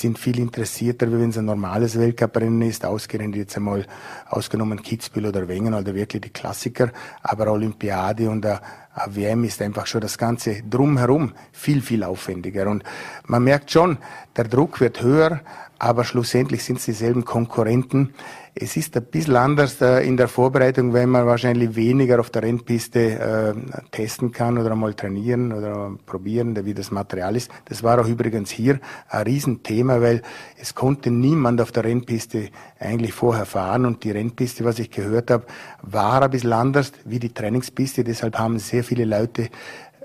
sind 0.00 0.18
viel 0.18 0.38
interessierter, 0.38 1.08
wie 1.08 1.20
wenn 1.20 1.30
es 1.30 1.38
ein 1.38 1.44
normales 1.44 1.98
Weltcuprennen 1.98 2.62
ist, 2.62 2.84
ausgerechnet 2.84 3.36
jetzt 3.36 3.56
einmal 3.56 3.86
ausgenommen 4.28 4.82
Kitzbühel 4.82 5.26
oder 5.26 5.48
Wengen 5.48 5.74
oder 5.74 5.94
wirklich 5.94 6.22
die 6.22 6.30
Klassiker, 6.30 6.90
aber 7.22 7.50
Olympiade 7.50 8.28
und 8.28 8.42
der 8.42 8.60
WM 9.06 9.44
ist 9.44 9.60
einfach 9.60 9.86
schon 9.86 10.00
das 10.00 10.16
Ganze 10.16 10.62
drumherum 10.62 11.32
viel, 11.52 11.82
viel 11.82 12.02
aufwendiger. 12.02 12.68
Und 12.68 12.82
man 13.26 13.44
merkt 13.44 13.70
schon, 13.70 13.98
der 14.36 14.44
Druck 14.44 14.80
wird 14.80 15.02
höher, 15.02 15.40
aber 15.78 16.04
schlussendlich 16.04 16.64
sind 16.64 16.78
es 16.78 16.86
dieselben 16.86 17.24
Konkurrenten. 17.24 18.14
Es 18.58 18.74
ist 18.74 18.96
ein 18.96 19.04
bisschen 19.04 19.36
anders 19.36 19.82
äh, 19.82 20.00
in 20.06 20.16
der 20.16 20.28
Vorbereitung, 20.28 20.94
wenn 20.94 21.10
man 21.10 21.26
wahrscheinlich 21.26 21.76
weniger 21.76 22.18
auf 22.20 22.30
der 22.30 22.42
Rennpiste 22.42 23.00
äh, 23.00 23.54
testen 23.90 24.32
kann 24.32 24.56
oder 24.56 24.74
mal 24.74 24.94
trainieren 24.94 25.52
oder 25.52 25.94
probieren, 26.06 26.64
wie 26.64 26.72
das 26.72 26.90
Material 26.90 27.36
ist. 27.36 27.50
Das 27.66 27.82
war 27.82 28.00
auch 28.00 28.08
übrigens 28.08 28.50
hier 28.50 28.80
ein 29.10 29.24
Riesenthema, 29.24 30.00
weil 30.00 30.22
es 30.56 30.74
konnte 30.74 31.10
niemand 31.10 31.60
auf 31.60 31.70
der 31.70 31.84
Rennpiste 31.84 32.48
eigentlich 32.80 33.12
vorher 33.12 33.44
fahren 33.44 33.84
und 33.84 34.04
die 34.04 34.10
Rennpiste, 34.10 34.64
was 34.64 34.78
ich 34.78 34.90
gehört 34.90 35.30
habe, 35.30 35.44
war 35.82 36.22
ein 36.22 36.30
bisschen 36.30 36.54
anders 36.54 36.92
wie 37.04 37.18
die 37.18 37.34
Trainingspiste. 37.34 38.04
Deshalb 38.04 38.38
haben 38.38 38.58
sehr 38.58 38.84
viele 38.84 39.04
Leute 39.04 39.50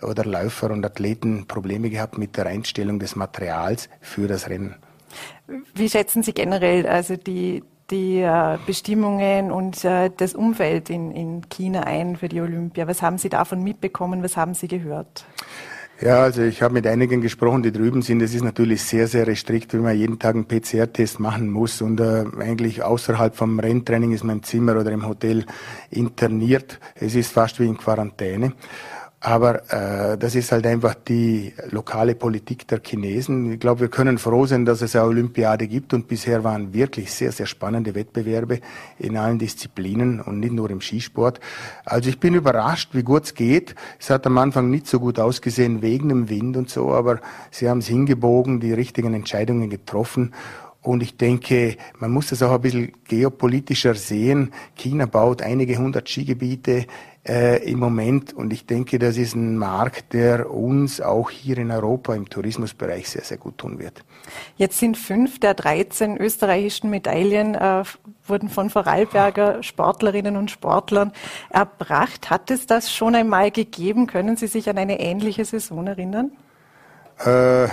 oder 0.01 0.25
Läufer 0.25 0.72
und 0.72 0.86
Athleten 0.86 1.48
Probleme 1.48 1.89
gehabt 1.89 2.17
mit 2.17 2.36
der 2.36 2.48
Einstellung 2.48 3.00
des 3.00 3.15
Materials 3.15 3.88
für 4.01 4.27
das 4.27 4.50
Rennen. 4.50 4.75
Wie 5.74 5.89
schätzen 5.89 6.22
Sie 6.22 6.34
generell 6.34 6.86
also 6.86 7.15
die, 7.15 7.63
die 7.91 8.21
äh, 8.21 8.57
Bestimmungen 8.65 9.51
und 9.51 9.83
äh, 9.86 10.10
das 10.15 10.33
Umfeld 10.33 10.89
in, 10.89 11.12
in 11.12 11.50
China 11.50 11.81
ein 11.81 12.15
für 12.15 12.29
die 12.29 12.41
Olympia? 12.41 12.88
Was 12.88 13.01
haben 13.01 13.17
Sie 13.17 13.29
davon 13.29 13.63
mitbekommen? 13.63 14.24
Was 14.24 14.38
haben 14.38 14.53
Sie 14.53 14.67
gehört? 14.67 15.25
Ja, 16.01 16.24
also 16.24 16.41
ich 16.41 16.63
habe 16.63 16.74
mit 16.74 16.88
einigen 16.88 17.21
gesprochen, 17.21 17.62
die 17.62 17.71
drüben 17.71 18.01
sind. 18.01 18.24
Es 18.24 18.33
ist 18.33 18.43
natürlich 18.43 18.81
sehr, 18.81 19.07
sehr 19.07 19.27
restrikt, 19.27 19.74
wenn 19.74 19.81
man 19.81 19.95
jeden 19.95 20.17
Tag 20.17 20.33
einen 20.33 20.48
PCR-Test 20.48 21.19
machen 21.19 21.51
muss 21.51 21.79
und 21.79 22.00
äh, 22.00 22.25
eigentlich 22.39 22.81
außerhalb 22.81 23.36
vom 23.36 23.60
Renntraining 23.60 24.12
ist 24.12 24.24
im 24.24 24.41
Zimmer 24.41 24.79
oder 24.79 24.91
im 24.91 25.07
Hotel 25.07 25.45
interniert. 25.91 26.79
Es 26.95 27.13
ist 27.13 27.31
fast 27.31 27.60
wie 27.60 27.67
in 27.67 27.77
Quarantäne. 27.77 28.53
Aber 29.24 29.72
äh, 29.72 30.18
das 30.18 30.34
ist 30.34 30.51
halt 30.51 30.66
einfach 30.66 30.96
die 30.96 31.54
lokale 31.70 32.16
Politik 32.16 32.68
der 32.68 32.82
Chinesen. 32.84 33.54
Ich 33.54 33.60
glaube, 33.60 33.82
wir 33.82 33.88
können 33.88 34.18
froh 34.18 34.48
sein, 34.48 34.66
dass 34.66 34.82
es 34.82 34.96
eine 34.96 35.06
Olympiade 35.06 35.68
gibt 35.68 35.94
und 35.94 36.08
bisher 36.08 36.44
waren 36.44 36.74
wirklich 36.74 37.13
sehr, 37.13 37.32
sehr 37.32 37.46
spannende 37.46 37.94
Wettbewerbe 37.94 38.62
in 38.98 39.18
allen 39.18 39.38
Disziplinen 39.38 40.22
und 40.22 40.40
nicht 40.40 40.54
nur 40.54 40.72
im 40.72 40.82
Skisport. 40.82 41.40
Also 41.86 42.10
ich 42.10 42.20
bin 42.20 42.34
überrascht, 42.34 42.96
wie 42.96 43.04
gut 43.04 43.25
es 43.25 43.36
geht. 43.36 43.75
Es 44.00 44.10
hat 44.10 44.25
am 44.25 44.40
Anfang 44.40 44.72
nicht 44.72 44.88
so 44.88 45.00
gut 45.00 45.20
ausgesehen 45.20 45.84
wegen 45.84 46.10
dem 46.10 46.28
Wind 46.28 46.58
und 46.58 46.72
so, 46.72 46.92
aber 46.92 47.20
sie 47.51 47.70
haben 47.70 47.78
es 47.78 47.88
hingebogen, 47.88 48.60
die 48.60 48.74
richtigen 48.74 49.13
Entscheidungen 49.13 49.70
getroffen. 49.70 50.34
Und 50.82 51.04
ich 51.04 51.16
denke, 51.16 51.78
man 52.00 52.10
muss 52.10 52.30
das 52.30 52.42
auch 52.42 52.54
ein 52.54 52.62
bisschen 52.62 52.94
geopolitischer 53.08 53.94
sehen. 53.94 54.51
China 54.75 55.06
baut 55.06 55.44
einige 55.44 55.78
hundert 55.78 56.10
Skigebiete 56.10 56.88
äh, 57.28 57.63
im 57.70 57.80
Moment. 57.80 58.34
Und 58.34 58.51
ich 58.51 58.66
denke, 58.66 59.00
das 59.00 59.18
ist 59.18 59.36
ein 59.36 59.58
Markt, 59.58 60.13
der 60.13 60.50
uns 60.51 61.01
auch 61.01 61.30
hier 61.30 61.58
in 61.58 61.72
Europa 61.72 62.16
im 62.16 62.30
Tourismusbereich 62.30 63.10
sehr, 63.10 63.24
sehr 63.24 63.38
gut 63.38 63.58
tun 63.58 63.80
wird. 63.80 64.04
Jetzt 64.58 64.80
sind 64.80 64.98
fünf 64.98 65.40
der 65.40 65.54
13 65.54 66.18
österreichischen 66.18 66.90
Medaillen 66.90 67.56
äh, 67.56 67.84
wurden 68.25 68.50
von 68.50 68.70
Vorarlberger 68.70 69.62
Sportlerinnen 69.62 70.38
und 70.38 70.51
Sportlern 70.51 71.12
erbracht. 71.50 72.30
Hat 72.30 72.50
es 72.50 72.66
das 72.66 72.92
schon 72.92 73.16
einmal 73.16 73.51
gegeben? 73.51 74.08
Können 74.08 74.38
Sie 74.38 74.48
sich 74.48 74.70
an 74.70 74.78
eine 74.78 75.00
ähnliche 75.00 75.46
Saison 75.46 75.86
erinnern? 75.88 76.32
Äh, 77.24 77.68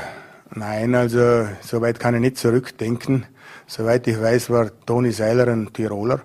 nein, 0.50 0.94
also 0.94 1.46
soweit 1.62 2.00
kann 2.00 2.14
ich 2.14 2.20
nicht 2.20 2.38
zurückdenken. 2.38 3.26
Soweit 3.66 4.06
ich 4.06 4.20
weiß, 4.20 4.50
war 4.50 4.70
Toni 4.86 5.12
Seiler 5.12 5.46
ein 5.48 5.72
Tiroler. 5.72 6.20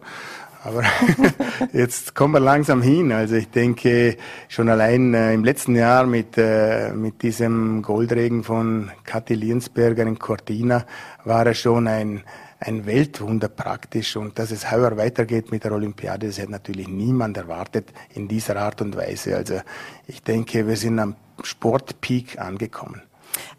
Aber 0.63 0.83
jetzt 1.73 2.15
kommen 2.15 2.35
wir 2.35 2.39
langsam 2.39 2.81
hin. 2.81 3.11
Also 3.11 3.35
ich 3.35 3.49
denke, 3.49 4.17
schon 4.47 4.69
allein 4.69 5.13
äh, 5.13 5.33
im 5.33 5.43
letzten 5.43 5.75
Jahr 5.75 6.05
mit, 6.05 6.37
äh, 6.37 6.93
mit 6.93 7.21
diesem 7.21 7.81
Goldregen 7.81 8.43
von 8.43 8.89
Kathi 9.03 9.35
Liensberger 9.35 10.03
in 10.03 10.17
Cortina 10.17 10.85
war 11.25 11.45
er 11.45 11.53
schon 11.53 11.87
ein, 11.87 12.23
ein 12.59 12.85
Weltwunder 12.85 13.49
praktisch. 13.49 14.15
Und 14.15 14.39
dass 14.39 14.51
es 14.51 14.71
heuer 14.71 14.95
weitergeht 14.95 15.51
mit 15.51 15.65
der 15.65 15.73
Olympiade, 15.73 16.27
das 16.27 16.37
hätte 16.37 16.51
natürlich 16.51 16.87
niemand 16.87 17.35
erwartet 17.35 17.91
in 18.13 18.29
dieser 18.29 18.55
Art 18.55 18.81
und 18.81 18.95
Weise. 18.95 19.35
Also 19.35 19.59
ich 20.07 20.23
denke, 20.23 20.65
wir 20.65 20.77
sind 20.77 20.97
am 20.99 21.17
Sportpeak 21.41 22.39
angekommen. 22.39 23.01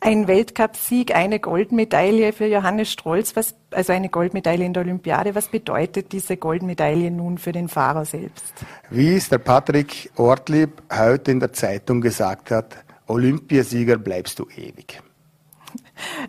Ein 0.01 0.29
Weltcupsieg, 0.29 1.15
eine 1.15 1.41
Goldmedaille 1.41 2.33
für 2.33 2.47
Johannes 2.47 2.93
Strolz, 2.93 3.37
was, 3.37 3.55
also 3.71 3.93
eine 3.93 4.09
Goldmedaille 4.09 4.65
in 4.65 4.73
der 4.73 4.83
Olympiade. 4.83 5.35
Was 5.35 5.49
bedeutet 5.49 6.13
diese 6.13 6.37
Goldmedaille 6.37 7.11
nun 7.11 7.39
für 7.39 7.53
den 7.53 7.69
Fahrer 7.69 8.05
selbst? 8.05 8.53
Wie 8.91 9.15
es 9.15 9.29
der 9.29 9.39
Patrick 9.39 10.11
Ortlieb 10.17 10.83
heute 10.93 11.31
in 11.31 11.41
der 11.41 11.53
Zeitung 11.53 12.01
gesagt 12.01 12.51
hat, 12.51 12.77
Olympiasieger 13.07 13.99
bleibst 13.99 14.39
du 14.39 14.47
ewig. 14.57 15.03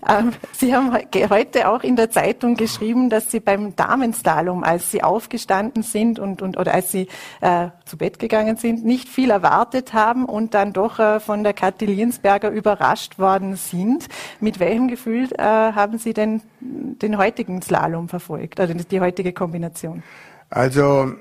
Ähm, 0.07 0.34
Sie 0.51 0.75
haben 0.75 0.93
heute 0.93 1.69
auch 1.69 1.84
in 1.84 1.95
der 1.95 2.10
Zeitung 2.10 2.55
geschrieben, 2.55 3.10
dass 3.10 3.31
Sie 3.31 3.39
beim 3.39 3.75
Damenslalom, 3.75 4.63
als 4.63 4.91
Sie 4.91 5.03
aufgestanden 5.03 5.84
sind 5.84 6.19
und, 6.19 6.41
und 6.41 6.57
oder 6.57 6.74
als 6.74 6.91
Sie 6.91 7.07
äh, 7.41 7.69
zu 7.86 7.98
Bett 7.98 8.19
gegangen 8.19 8.57
sind, 8.57 8.86
nicht 8.86 9.10
viel 9.10 9.31
erwartet 9.31 9.93
haben 9.93 10.25
und 10.25 10.53
dann 10.53 10.74
doch 10.74 11.00
äh, 11.00 11.19
von 11.19 11.43
der 11.43 11.53
Kathi 11.53 11.86
Liensberger 11.86 12.50
überrascht 12.50 13.19
worden 13.19 13.55
sind. 13.55 14.07
Mit 14.39 14.60
welchem 14.60 14.88
Gefühl 14.88 15.29
äh, 15.38 15.43
haben 15.43 15.98
Sie 15.98 16.13
denn 16.13 16.41
den 16.60 17.17
heutigen 17.17 17.62
Slalom 17.62 18.10
verfolgt, 18.10 18.60
also 18.60 18.74
die 18.74 19.01
heutige 19.01 19.34
Kombination? 19.34 20.03
Also 20.50 21.15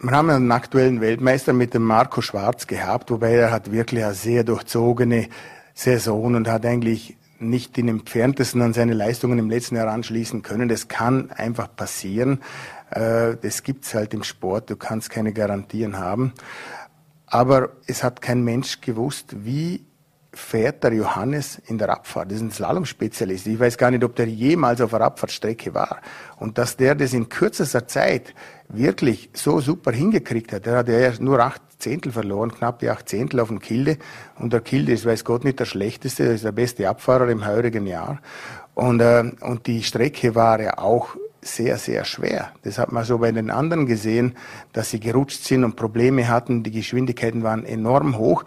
wir 0.00 0.10
haben 0.10 0.30
einen 0.30 0.52
aktuellen 0.52 1.00
Weltmeister 1.00 1.52
mit 1.52 1.74
dem 1.74 1.82
Marco 1.82 2.20
Schwarz 2.20 2.66
gehabt, 2.66 3.10
wobei 3.10 3.34
er 3.34 3.50
hat 3.50 3.72
wirklich 3.72 4.04
eine 4.04 4.14
sehr 4.14 4.44
durchzogene 4.44 5.28
Saison 5.74 6.34
und 6.34 6.48
hat 6.48 6.66
eigentlich 6.66 7.16
nicht 7.38 7.76
in 7.78 7.88
entferntesten 7.88 8.62
an 8.62 8.72
seine 8.72 8.94
Leistungen 8.94 9.38
im 9.38 9.50
letzten 9.50 9.76
Jahr 9.76 9.88
anschließen 9.88 10.42
können. 10.42 10.68
Das 10.68 10.88
kann 10.88 11.30
einfach 11.30 11.74
passieren. 11.74 12.40
Äh, 12.90 13.36
das 13.40 13.62
gibt's 13.62 13.94
halt 13.94 14.14
im 14.14 14.22
Sport. 14.22 14.70
Du 14.70 14.76
kannst 14.76 15.10
keine 15.10 15.32
Garantien 15.32 15.98
haben. 15.98 16.32
Aber 17.26 17.70
es 17.86 18.04
hat 18.04 18.20
kein 18.20 18.44
Mensch 18.44 18.80
gewusst, 18.80 19.34
wie 19.44 19.84
fährt 20.32 20.82
der 20.84 20.92
Johannes 20.92 21.60
in 21.66 21.78
der 21.78 21.90
Abfahrt. 21.90 22.30
Das 22.30 22.36
ist 22.36 22.42
ein 22.42 22.50
Slalom-Spezialist. 22.50 23.46
Ich 23.46 23.58
weiß 23.58 23.78
gar 23.78 23.90
nicht, 23.90 24.04
ob 24.04 24.16
der 24.16 24.26
jemals 24.26 24.80
auf 24.80 24.92
einer 24.94 25.04
Abfahrtstrecke 25.04 25.74
war. 25.74 26.00
Und 26.38 26.58
dass 26.58 26.76
der 26.76 26.94
das 26.94 27.12
in 27.12 27.28
kürzester 27.28 27.86
Zeit 27.86 28.34
wirklich 28.68 29.30
so 29.32 29.60
super 29.60 29.92
hingekriegt 29.92 30.52
hat. 30.52 30.66
Der 30.66 30.78
hat 30.78 30.88
ja 30.88 31.12
nur 31.20 31.40
acht 31.40 31.62
Zehntel 31.84 32.10
verloren, 32.10 32.52
knappe 32.52 32.90
acht 32.90 33.08
Zehntel 33.08 33.40
auf 33.40 33.48
dem 33.48 33.60
Kilde. 33.60 33.98
Und 34.38 34.52
der 34.52 34.60
Kilde 34.60 34.92
ist, 34.92 35.06
weiß 35.06 35.24
Gott, 35.24 35.44
nicht 35.44 35.60
der 35.60 35.66
schlechteste, 35.66 36.24
das 36.24 36.34
ist 36.36 36.44
der 36.44 36.52
beste 36.52 36.88
Abfahrer 36.88 37.28
im 37.28 37.46
heurigen 37.46 37.86
Jahr. 37.86 38.20
Und, 38.74 39.00
äh, 39.00 39.30
und 39.40 39.66
die 39.66 39.82
Strecke 39.82 40.34
war 40.34 40.60
ja 40.60 40.78
auch 40.78 41.16
sehr, 41.42 41.76
sehr 41.76 42.04
schwer. 42.04 42.52
Das 42.62 42.78
hat 42.78 42.90
man 42.90 43.04
so 43.04 43.18
bei 43.18 43.30
den 43.30 43.50
anderen 43.50 43.86
gesehen, 43.86 44.34
dass 44.72 44.90
sie 44.90 44.98
gerutscht 44.98 45.44
sind 45.44 45.62
und 45.62 45.76
Probleme 45.76 46.28
hatten. 46.28 46.62
Die 46.62 46.70
Geschwindigkeiten 46.70 47.42
waren 47.42 47.64
enorm 47.64 48.16
hoch. 48.16 48.44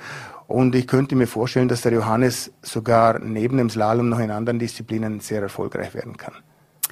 Und 0.47 0.75
ich 0.75 0.87
könnte 0.87 1.15
mir 1.15 1.27
vorstellen, 1.27 1.67
dass 1.67 1.81
der 1.81 1.93
Johannes 1.93 2.51
sogar 2.61 3.19
neben 3.19 3.57
dem 3.57 3.69
Slalom 3.69 4.09
noch 4.09 4.19
in 4.19 4.31
anderen 4.31 4.59
Disziplinen 4.59 5.19
sehr 5.19 5.41
erfolgreich 5.41 5.93
werden 5.93 6.17
kann. 6.17 6.33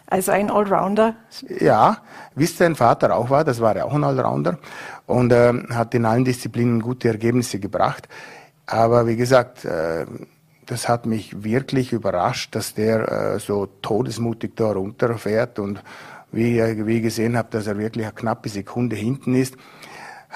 Also 0.07 0.31
ein 0.31 0.51
Allrounder? 0.51 1.15
Ja, 1.59 1.97
wie 2.35 2.43
es 2.43 2.57
sein 2.57 2.75
Vater 2.75 3.15
auch 3.15 3.29
war, 3.29 3.43
das 3.43 3.59
war 3.59 3.75
ja 3.75 3.85
auch 3.85 3.93
ein 3.93 4.03
Allrounder 4.03 4.59
und 5.07 5.31
äh, 5.31 5.53
hat 5.71 5.95
in 5.95 6.05
allen 6.05 6.25
Disziplinen 6.25 6.81
gute 6.81 7.07
Ergebnisse 7.07 7.59
gebracht. 7.59 8.07
Aber 8.67 9.07
wie 9.07 9.15
gesagt, 9.15 9.65
äh, 9.65 10.05
das 10.65 10.87
hat 10.87 11.05
mich 11.05 11.43
wirklich 11.43 11.91
überrascht, 11.91 12.55
dass 12.55 12.73
der 12.73 13.35
äh, 13.35 13.39
so 13.39 13.67
todesmutig 13.81 14.55
da 14.55 14.71
runterfährt 14.71 15.59
und 15.59 15.81
wie, 16.31 16.61
wie 16.85 16.97
ich 16.97 17.03
gesehen 17.03 17.37
habe, 17.37 17.47
dass 17.51 17.67
er 17.67 17.77
wirklich 17.77 18.05
eine 18.05 18.13
knappe 18.13 18.49
Sekunde 18.49 18.95
hinten 18.95 19.35
ist 19.35 19.55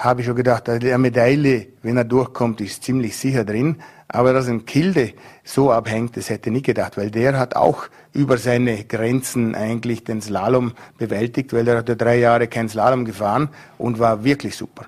habe 0.00 0.22
ich 0.22 0.26
schon 0.26 0.36
gedacht, 0.36 0.66
also 0.68 0.80
der 0.80 0.96
Medaille, 0.96 1.68
wenn 1.82 1.98
er 1.98 2.04
durchkommt, 2.04 2.60
ist 2.62 2.82
ziemlich 2.82 3.16
sicher 3.16 3.44
drin. 3.44 3.76
Aber 4.12 4.32
dass 4.32 4.48
ein 4.48 4.66
Kilde 4.66 5.12
so 5.44 5.70
abhängt, 5.70 6.16
das 6.16 6.30
hätte 6.30 6.50
ich 6.50 6.54
nie 6.54 6.62
gedacht, 6.62 6.96
weil 6.96 7.10
der 7.10 7.38
hat 7.38 7.54
auch 7.54 7.84
über 8.12 8.38
seine 8.38 8.84
Grenzen 8.84 9.54
eigentlich 9.54 10.02
den 10.02 10.20
Slalom 10.20 10.72
bewältigt, 10.98 11.52
weil 11.52 11.68
er 11.68 11.78
hat 11.78 11.88
ja 11.88 11.94
drei 11.94 12.18
Jahre 12.18 12.48
kein 12.48 12.68
Slalom 12.68 13.04
gefahren 13.04 13.50
und 13.78 14.00
war 14.00 14.24
wirklich 14.24 14.56
super. 14.56 14.86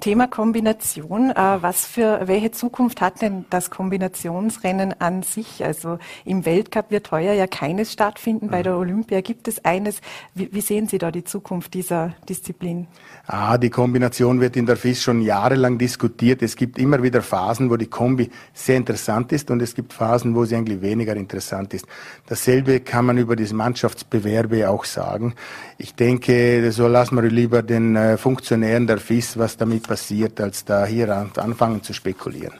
Thema 0.00 0.26
Kombination. 0.26 1.30
Äh, 1.30 1.34
was 1.34 1.86
für, 1.86 2.22
welche 2.26 2.50
Zukunft 2.50 3.00
hat 3.00 3.22
denn 3.22 3.44
das 3.50 3.70
Kombinationsrennen 3.70 5.00
an 5.00 5.22
sich? 5.22 5.64
Also 5.64 5.98
im 6.24 6.44
Weltcup 6.44 6.90
wird 6.90 7.10
heuer 7.10 7.32
ja 7.32 7.46
keines 7.46 7.92
stattfinden. 7.92 8.48
Bei 8.48 8.62
der 8.62 8.76
Olympia 8.76 9.20
gibt 9.20 9.48
es 9.48 9.64
eines. 9.64 10.00
Wie, 10.34 10.52
wie 10.52 10.60
sehen 10.60 10.88
Sie 10.88 10.98
da 10.98 11.10
die 11.10 11.24
Zukunft 11.24 11.74
dieser 11.74 12.14
Disziplin? 12.28 12.86
Ah, 13.26 13.56
die 13.56 13.70
Kombination 13.70 14.40
wird 14.40 14.56
in 14.56 14.66
der 14.66 14.76
FIS 14.76 15.02
schon 15.02 15.22
jahrelang 15.22 15.78
diskutiert. 15.78 16.42
Es 16.42 16.56
gibt 16.56 16.78
immer 16.78 17.02
wieder 17.02 17.22
Phasen, 17.22 17.70
wo 17.70 17.76
die 17.76 17.86
Kombi 17.86 18.30
sehr 18.52 18.76
interessant 18.76 19.32
ist 19.32 19.50
und 19.50 19.62
es 19.62 19.74
gibt 19.74 19.92
Phasen, 19.92 20.34
wo 20.34 20.44
sie 20.44 20.56
eigentlich 20.56 20.82
weniger 20.82 21.16
interessant 21.16 21.72
ist. 21.72 21.86
Dasselbe 22.26 22.80
kann 22.80 23.06
man 23.06 23.16
über 23.16 23.36
die 23.36 23.52
Mannschaftsbewerbe 23.52 24.68
auch 24.68 24.84
sagen. 24.84 25.34
Ich 25.78 25.94
denke, 25.94 26.70
so 26.72 26.86
lassen 26.88 27.16
wir 27.16 27.22
lieber 27.22 27.62
den 27.62 27.96
äh, 27.96 28.18
Funktionären 28.18 28.86
der 28.86 28.98
FIS 28.98 29.38
was 29.38 29.56
damit 29.56 29.83
passiert, 29.86 30.40
als 30.40 30.64
da 30.64 30.84
hier 30.84 31.30
anfangen 31.36 31.82
zu 31.82 31.92
spekulieren. 31.92 32.54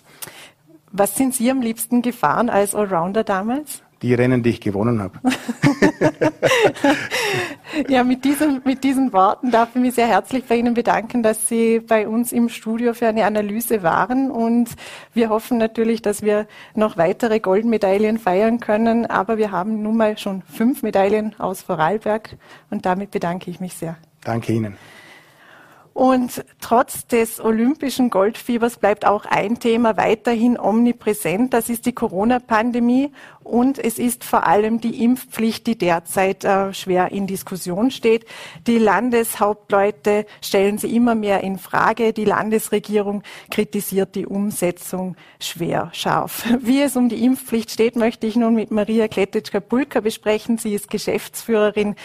Was 0.92 1.16
sind 1.16 1.34
Sie 1.34 1.50
am 1.50 1.60
liebsten 1.60 2.02
gefahren 2.02 2.48
als 2.48 2.74
Allrounder 2.74 3.24
damals? 3.24 3.82
Die 4.02 4.14
Rennen, 4.14 4.42
die 4.42 4.50
ich 4.50 4.60
gewonnen 4.60 5.02
habe. 5.02 5.18
ja, 7.88 8.04
mit 8.04 8.24
diesen, 8.24 8.60
mit 8.64 8.84
diesen 8.84 9.12
Worten 9.12 9.50
darf 9.50 9.70
ich 9.74 9.80
mich 9.80 9.94
sehr 9.94 10.06
herzlich 10.06 10.44
bei 10.44 10.56
Ihnen 10.56 10.74
bedanken, 10.74 11.22
dass 11.22 11.48
Sie 11.48 11.80
bei 11.80 12.06
uns 12.06 12.30
im 12.30 12.48
Studio 12.48 12.94
für 12.94 13.08
eine 13.08 13.24
Analyse 13.24 13.82
waren. 13.82 14.30
Und 14.30 14.70
wir 15.14 15.30
hoffen 15.30 15.58
natürlich, 15.58 16.02
dass 16.02 16.22
wir 16.22 16.46
noch 16.74 16.96
weitere 16.96 17.40
Goldmedaillen 17.40 18.18
feiern 18.18 18.60
können. 18.60 19.06
Aber 19.06 19.38
wir 19.38 19.50
haben 19.50 19.82
nun 19.82 19.96
mal 19.96 20.18
schon 20.18 20.42
fünf 20.42 20.82
Medaillen 20.82 21.34
aus 21.40 21.62
Vorarlberg. 21.62 22.36
Und 22.70 22.86
damit 22.86 23.10
bedanke 23.10 23.50
ich 23.50 23.58
mich 23.58 23.74
sehr. 23.74 23.96
Danke 24.22 24.52
Ihnen. 24.52 24.76
Und 25.94 26.44
trotz 26.60 27.06
des 27.06 27.40
olympischen 27.40 28.10
Goldfiebers 28.10 28.78
bleibt 28.78 29.06
auch 29.06 29.26
ein 29.26 29.60
Thema 29.60 29.96
weiterhin 29.96 30.58
omnipräsent. 30.58 31.54
Das 31.54 31.68
ist 31.68 31.86
die 31.86 31.92
Corona-Pandemie. 31.92 33.12
Und 33.44 33.78
es 33.78 33.98
ist 33.98 34.24
vor 34.24 34.46
allem 34.46 34.80
die 34.80 35.04
Impfpflicht, 35.04 35.66
die 35.66 35.76
derzeit 35.76 36.44
äh, 36.44 36.72
schwer 36.72 37.12
in 37.12 37.26
Diskussion 37.26 37.90
steht. 37.90 38.24
Die 38.66 38.78
Landeshauptleute 38.78 40.26
stellen 40.40 40.78
sie 40.78 40.96
immer 40.96 41.14
mehr 41.14 41.42
in 41.42 41.58
Frage. 41.58 42.12
Die 42.14 42.24
Landesregierung 42.24 43.22
kritisiert 43.50 44.14
die 44.14 44.26
Umsetzung 44.26 45.16
schwer 45.40 45.90
scharf. 45.92 46.44
Wie 46.60 46.80
es 46.80 46.96
um 46.96 47.08
die 47.08 47.22
Impfpflicht 47.22 47.70
steht, 47.70 47.96
möchte 47.96 48.26
ich 48.26 48.34
nun 48.34 48.54
mit 48.54 48.70
Maria 48.70 49.08
Kletetschka-Bulka 49.08 50.00
besprechen. 50.00 50.56
Sie 50.56 50.74
ist 50.74 50.88
Geschäftsführerin 50.88 51.96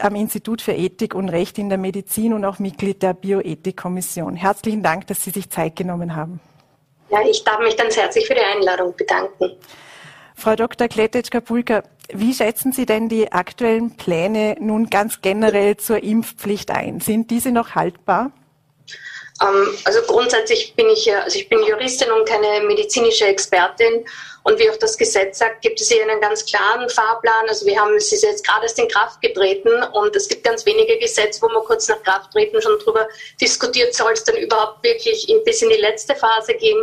am 0.00 0.14
Institut 0.14 0.62
für 0.62 0.72
Ethik 0.72 1.14
und 1.14 1.28
Recht 1.28 1.58
in 1.58 1.68
der 1.68 1.78
Medizin 1.78 2.32
und 2.32 2.44
auch 2.44 2.58
Mitglied 2.58 3.02
der 3.02 3.12
Bioethikkommission. 3.14 4.34
Herzlichen 4.34 4.82
Dank, 4.82 5.06
dass 5.08 5.22
Sie 5.22 5.30
sich 5.30 5.50
Zeit 5.50 5.76
genommen 5.76 6.16
haben. 6.16 6.40
Ja, 7.10 7.20
ich 7.28 7.44
darf 7.44 7.60
mich 7.60 7.76
ganz 7.76 7.96
herzlich 7.96 8.26
für 8.26 8.34
die 8.34 8.40
Einladung 8.40 8.94
bedanken. 8.96 9.52
Frau 10.36 10.54
Dr. 10.54 10.86
Kletetschka-Pulka, 10.86 11.82
wie 12.12 12.34
schätzen 12.34 12.70
Sie 12.70 12.86
denn 12.86 13.08
die 13.08 13.32
aktuellen 13.32 13.96
Pläne 13.96 14.56
nun 14.60 14.90
ganz 14.90 15.22
generell 15.22 15.78
zur 15.78 16.02
Impfpflicht 16.02 16.70
ein? 16.70 17.00
Sind 17.00 17.30
diese 17.30 17.50
noch 17.50 17.74
haltbar? 17.74 18.30
Ähm, 19.42 19.76
also 19.84 20.02
grundsätzlich 20.02 20.74
bin 20.76 20.88
ich 20.90 21.06
ja, 21.06 21.20
also 21.20 21.38
ich 21.38 21.48
bin 21.48 21.64
Juristin 21.64 22.10
und 22.12 22.28
keine 22.28 22.64
medizinische 22.66 23.26
Expertin. 23.26 24.04
Und 24.42 24.58
wie 24.60 24.70
auch 24.70 24.76
das 24.76 24.96
Gesetz 24.96 25.38
sagt, 25.38 25.62
gibt 25.62 25.80
es 25.80 25.88
hier 25.88 26.02
einen 26.02 26.20
ganz 26.20 26.44
klaren 26.44 26.88
Fahrplan. 26.88 27.48
Also 27.48 27.66
wir 27.66 27.80
haben, 27.80 27.94
es 27.96 28.12
ist 28.12 28.22
jetzt 28.22 28.46
gerade 28.46 28.62
erst 28.64 28.78
in 28.78 28.88
Kraft 28.88 29.20
getreten 29.20 29.70
und 29.92 30.14
es 30.14 30.28
gibt 30.28 30.44
ganz 30.44 30.64
wenige 30.66 30.98
Gesetze, 30.98 31.42
wo 31.42 31.48
man 31.48 31.64
kurz 31.64 31.88
nach 31.88 32.02
Krafttreten 32.02 32.62
schon 32.62 32.78
darüber 32.78 33.08
diskutiert, 33.40 33.94
soll 33.94 34.12
es 34.12 34.22
dann 34.22 34.36
überhaupt 34.36 34.84
wirklich 34.84 35.26
bis 35.44 35.62
in 35.62 35.70
die 35.70 35.76
letzte 35.76 36.14
Phase 36.14 36.54
gehen. 36.54 36.78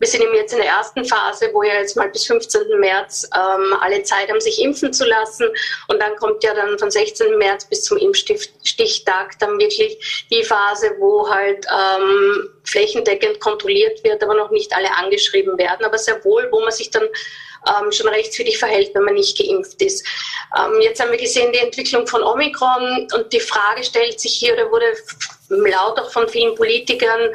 Wir 0.00 0.08
sind 0.08 0.22
eben 0.22 0.34
jetzt 0.34 0.52
in 0.54 0.60
der 0.60 0.68
ersten 0.68 1.04
Phase, 1.04 1.50
wo 1.52 1.62
ja 1.62 1.74
jetzt 1.74 1.94
mal 1.94 2.08
bis 2.08 2.24
15. 2.24 2.80
März 2.80 3.28
ähm, 3.36 3.74
alle 3.80 4.02
Zeit 4.02 4.30
haben, 4.30 4.40
sich 4.40 4.60
impfen 4.60 4.94
zu 4.94 5.04
lassen. 5.04 5.46
Und 5.88 6.00
dann 6.00 6.16
kommt 6.16 6.42
ja 6.42 6.54
dann 6.54 6.78
von 6.78 6.90
16. 6.90 7.36
März 7.36 7.66
bis 7.66 7.84
zum 7.84 7.98
Impfstichtag 7.98 9.38
dann 9.40 9.58
wirklich 9.58 10.26
die 10.30 10.42
Phase, 10.42 10.96
wo 10.98 11.28
halt 11.28 11.66
ähm, 11.66 12.48
flächendeckend 12.64 13.40
kontrolliert 13.40 14.02
wird, 14.02 14.22
aber 14.22 14.34
noch 14.34 14.50
nicht 14.50 14.74
alle 14.74 14.96
angeschrieben 14.96 15.58
werden. 15.58 15.84
Aber 15.84 15.98
sehr 15.98 16.24
wohl, 16.24 16.48
wo 16.50 16.60
man 16.60 16.72
sich 16.72 16.88
dann 16.88 17.06
ähm, 17.68 17.92
schon 17.92 18.08
rechtswidrig 18.08 18.58
verhält, 18.58 18.94
wenn 18.94 19.04
man 19.04 19.14
nicht 19.14 19.36
geimpft 19.36 19.82
ist. 19.82 20.06
Ähm, 20.58 20.80
jetzt 20.80 20.98
haben 21.00 21.10
wir 21.10 21.18
gesehen 21.18 21.52
die 21.52 21.58
Entwicklung 21.58 22.06
von 22.06 22.22
Omikron 22.22 23.06
und 23.14 23.32
die 23.34 23.40
Frage 23.40 23.84
stellt 23.84 24.18
sich 24.18 24.32
hier 24.32 24.54
oder 24.54 24.70
wurde 24.70 24.96
laut 25.50 25.98
auch 25.98 26.10
von 26.10 26.28
vielen 26.28 26.54
Politikern, 26.54 27.30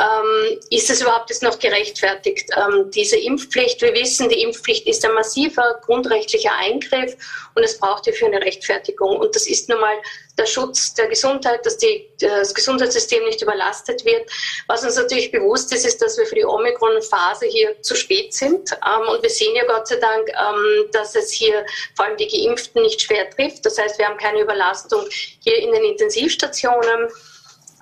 ähm, 0.00 0.60
ist 0.70 0.90
es 0.90 1.02
überhaupt 1.02 1.30
jetzt 1.30 1.42
noch 1.42 1.58
gerechtfertigt, 1.58 2.48
ähm, 2.56 2.90
diese 2.90 3.16
Impfpflicht? 3.16 3.82
Wir 3.82 3.92
wissen, 3.94 4.28
die 4.28 4.42
Impfpflicht 4.42 4.86
ist 4.86 5.04
ein 5.04 5.12
massiver 5.14 5.80
grundrechtlicher 5.84 6.52
Eingriff 6.54 7.16
und 7.54 7.62
es 7.62 7.78
braucht 7.78 8.04
hierfür 8.04 8.28
eine 8.28 8.40
Rechtfertigung. 8.40 9.18
Und 9.18 9.34
das 9.34 9.46
ist 9.46 9.68
nun 9.68 9.80
mal 9.80 9.96
der 10.38 10.46
Schutz 10.46 10.94
der 10.94 11.08
Gesundheit, 11.08 11.64
dass 11.64 11.78
die, 11.78 12.08
das 12.20 12.54
Gesundheitssystem 12.54 13.24
nicht 13.24 13.42
überlastet 13.42 14.04
wird. 14.04 14.30
Was 14.66 14.84
uns 14.84 14.96
natürlich 14.96 15.32
bewusst 15.32 15.72
ist, 15.72 15.86
ist, 15.86 16.02
dass 16.02 16.18
wir 16.18 16.26
für 16.26 16.34
die 16.34 16.44
Omikron-Phase 16.44 17.46
hier 17.46 17.80
zu 17.82 17.96
spät 17.96 18.34
sind. 18.34 18.72
Ähm, 18.72 19.08
und 19.08 19.22
wir 19.22 19.30
sehen 19.30 19.56
ja 19.56 19.64
Gott 19.64 19.88
sei 19.88 19.96
Dank, 19.96 20.28
ähm, 20.28 20.90
dass 20.92 21.14
es 21.14 21.32
hier 21.32 21.64
vor 21.94 22.04
allem 22.04 22.16
die 22.16 22.28
Geimpften 22.28 22.82
nicht 22.82 23.00
schwer 23.00 23.30
trifft. 23.30 23.64
Das 23.64 23.78
heißt, 23.78 23.98
wir 23.98 24.06
haben 24.06 24.18
keine 24.18 24.40
Überlastung 24.40 25.06
hier 25.42 25.56
in 25.56 25.72
den 25.72 25.84
Intensivstationen. 25.84 27.08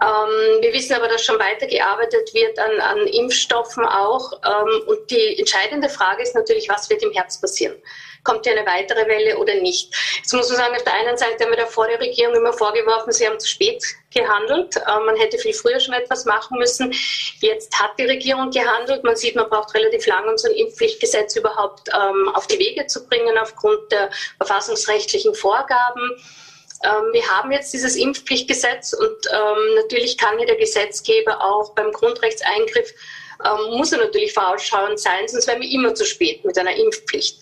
Ähm, 0.05 0.61
wir 0.61 0.73
wissen 0.75 0.95
aber, 0.95 1.09
dass 1.09 1.25
schon 1.25 1.39
weitergearbeitet 1.39 2.35
wird 2.35 2.59
an, 2.59 2.81
an 2.81 3.07
Impfstoffen 3.07 3.87
auch. 3.87 4.33
Ähm, 4.45 4.83
und 4.87 5.11
die 5.11 5.39
entscheidende 5.39 5.89
Frage 5.89 6.23
ist 6.23 6.35
natürlich, 6.35 6.69
was 6.69 6.91
wird 6.91 7.03
im 7.03 7.13
Herbst 7.13 7.41
passieren? 7.41 7.81
Kommt 8.23 8.45
hier 8.45 8.59
eine 8.59 8.67
weitere 8.67 9.07
Welle 9.07 9.39
oder 9.39 9.55
nicht? 9.55 9.95
Jetzt 10.17 10.33
muss 10.33 10.49
man 10.49 10.59
sagen, 10.59 10.75
auf 10.75 10.85
der 10.85 10.95
einen 10.95 11.17
Seite 11.17 11.45
haben 11.45 11.51
wir 11.51 11.57
der 11.57 12.01
Regierung 12.01 12.35
immer 12.35 12.53
vorgeworfen, 12.53 13.13
sie 13.13 13.27
haben 13.27 13.39
zu 13.39 13.49
spät 13.49 13.83
gehandelt. 14.13 14.77
Ähm, 14.77 15.07
man 15.07 15.17
hätte 15.17 15.39
viel 15.39 15.55
früher 15.55 15.81
schon 15.81 15.95
etwas 15.95 16.27
machen 16.27 16.59
müssen. 16.59 16.93
Jetzt 17.41 17.79
hat 17.79 17.99
die 17.99 18.05
Regierung 18.05 18.51
gehandelt. 18.51 19.05
Man 19.05 19.17
sieht, 19.17 19.37
man 19.37 19.49
braucht 19.49 19.75
relativ 19.75 20.07
lange, 20.07 20.31
um 20.31 20.37
so 20.37 20.49
ein 20.49 20.55
Impfpflichtgesetz 20.55 21.37
überhaupt 21.37 21.89
ähm, 21.95 22.29
auf 22.35 22.47
die 22.47 22.59
Wege 22.59 22.87
zu 22.87 23.07
bringen, 23.07 23.39
aufgrund 23.39 23.91
der 23.91 24.11
verfassungsrechtlichen 24.39 25.35
Vorgaben. 25.35 26.17
Ähm, 26.85 27.13
wir 27.13 27.27
haben 27.29 27.51
jetzt 27.51 27.73
dieses 27.73 27.97
Impfpflichtgesetz 27.97 28.93
und 28.93 29.17
ähm, 29.33 29.75
natürlich 29.77 30.19
kann 30.19 30.39
hier 30.39 30.47
der 30.47 30.57
Gesetzgeber 30.57 31.43
auch 31.43 31.75
beim 31.75 31.91
Grundrechtseingriff 31.93 32.93
ähm, 33.45 33.77
muss 33.77 33.93
er 33.93 33.99
natürlich 33.99 34.33
vorausschauend 34.33 34.99
sein, 34.99 35.27
sonst 35.27 35.47
wären 35.47 35.61
wir 35.61 35.71
immer 35.71 35.95
zu 35.95 36.05
spät 36.05 36.45
mit 36.45 36.57
einer 36.59 36.75
Impfpflicht. 36.75 37.41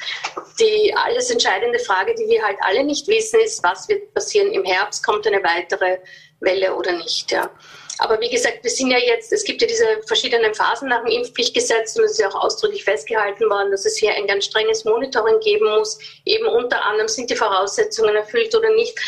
Die 0.58 0.94
alles 0.94 1.30
entscheidende 1.30 1.78
Frage, 1.78 2.14
die 2.14 2.28
wir 2.28 2.42
halt 2.42 2.56
alle 2.61 2.84
nicht 2.84 3.08
wissen, 3.08 3.40
ist, 3.40 3.62
was 3.62 3.88
wird 3.88 4.12
passieren 4.14 4.52
im 4.52 4.64
Herbst? 4.64 5.04
Kommt 5.04 5.26
eine 5.26 5.42
weitere 5.42 5.99
Welle 6.40 6.75
oder 6.75 6.92
nicht? 6.92 7.30
Ja. 7.30 7.50
Aber 7.99 8.20
wie 8.20 8.30
gesagt, 8.30 8.58
wir 8.62 8.70
sind 8.70 8.90
ja 8.90 8.99
jetzt, 8.99 9.32
es 9.32 9.44
gibt 9.44 9.61
ja 9.61 9.68
diese 9.68 9.84
verschiedenen 10.06 10.54
Phasen 10.54 10.88
nach 10.88 11.04
dem 11.04 11.12
Impfpflichtgesetz 11.12 11.96
und 11.96 12.04
es 12.04 12.12
ist 12.12 12.20
ja 12.20 12.28
auch 12.28 12.44
ausdrücklich 12.44 12.84
festgehalten 12.84 13.49
worden, 13.50 13.70
dass 13.70 13.84
es 13.84 13.96
hier 13.96 14.14
ein 14.14 14.26
ganz 14.26 14.46
strenges 14.46 14.84
Monitoring 14.84 15.38
geben 15.40 15.66
muss. 15.66 15.99
Eben 16.25 16.46
unter 16.46 16.82
anderem 16.84 17.08
sind 17.08 17.30
die 17.30 17.37
Voraussetzungen 17.37 18.16
erfüllt 18.16 18.54
oder 18.54 18.70
nicht, 18.75 18.99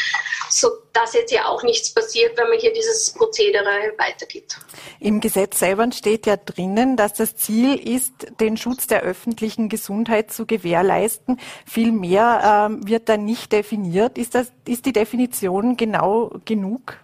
so 0.50 0.68
dass 0.92 1.14
jetzt 1.14 1.32
ja 1.32 1.46
auch 1.46 1.62
nichts 1.62 1.92
passiert, 1.92 2.36
wenn 2.38 2.48
man 2.48 2.58
hier 2.58 2.72
dieses 2.72 3.12
Prozedere 3.12 3.92
weitergibt. 3.98 4.58
Im 5.00 5.20
Gesetz 5.20 5.58
selber 5.58 5.90
steht 5.92 6.26
ja 6.26 6.36
drinnen, 6.36 6.96
dass 6.96 7.14
das 7.14 7.36
Ziel 7.36 7.76
ist, 7.76 8.12
den 8.40 8.56
Schutz 8.56 8.86
der 8.86 9.02
öffentlichen 9.02 9.68
Gesundheit 9.68 10.32
zu 10.32 10.46
gewährleisten. 10.46 11.40
Viel 11.66 11.90
mehr 11.90 12.68
ähm, 12.70 12.86
wird 12.86 13.08
da 13.08 13.16
nicht 13.16 13.50
definiert. 13.50 14.18
Ist, 14.18 14.34
das, 14.34 14.52
ist 14.68 14.86
die 14.86 14.92
Definition 14.92 15.76
genau 15.76 16.30
genug? 16.44 16.98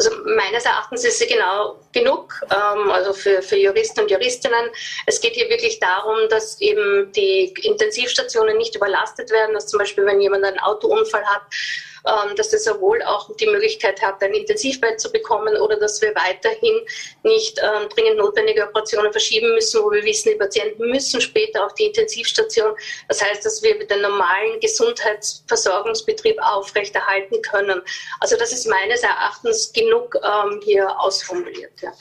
Also 0.00 0.16
meines 0.34 0.64
Erachtens 0.64 1.04
ist 1.04 1.18
sie 1.18 1.26
genau 1.26 1.78
genug, 1.92 2.34
ähm, 2.50 2.90
also 2.90 3.12
für, 3.12 3.42
für 3.42 3.56
Juristen 3.56 4.00
und 4.00 4.10
Juristinnen. 4.10 4.70
Es 5.06 5.20
geht 5.20 5.34
hier 5.34 5.48
wirklich 5.48 5.80
darum, 5.80 6.28
dass 6.28 6.60
eben 6.60 7.12
die 7.12 7.52
Intensivstationen 7.62 8.56
nicht 8.56 8.76
überlastet 8.76 9.30
werden, 9.30 9.54
dass 9.54 9.66
zum 9.66 9.78
Beispiel, 9.78 10.06
wenn 10.06 10.20
jemand 10.20 10.44
einen 10.44 10.58
Autounfall 10.60 11.24
hat, 11.24 11.42
ähm, 12.06 12.34
dass 12.36 12.52
er 12.52 12.58
sowohl 12.58 13.02
auch 13.02 13.34
die 13.36 13.46
Möglichkeit 13.46 14.00
hat, 14.00 14.22
ein 14.22 14.32
Intensivbett 14.32 15.00
zu 15.00 15.12
bekommen 15.12 15.56
oder 15.56 15.76
dass 15.76 16.00
wir 16.00 16.14
weiterhin 16.14 16.80
nicht 17.22 17.58
ähm, 17.62 17.88
dringend 17.90 18.16
notwendige 18.16 18.66
Operationen 18.66 19.12
verschieben 19.12 19.54
müssen, 19.54 19.82
wo 19.82 19.90
wir 19.90 20.02
wissen, 20.04 20.30
die 20.30 20.38
Patienten 20.38 20.88
müssen 20.88 21.20
später 21.20 21.66
auf 21.66 21.74
die 21.74 21.86
Intensivstation. 21.86 22.74
Das 23.08 23.22
heißt, 23.22 23.44
dass 23.44 23.62
wir 23.62 23.86
den 23.86 24.00
normalen 24.00 24.60
Gesundheitsversorgungsbetrieb 24.60 26.38
aufrechterhalten 26.40 27.42
können. 27.42 27.82
Also 28.20 28.36
das 28.36 28.52
ist 28.52 28.66
meines 28.66 29.02
Erachtens 29.02 29.70
genug 29.72 30.16
ähm, 30.24 30.60
hier 30.64 30.98
ausformuliert. 31.00 31.79
Ja. 31.80 31.92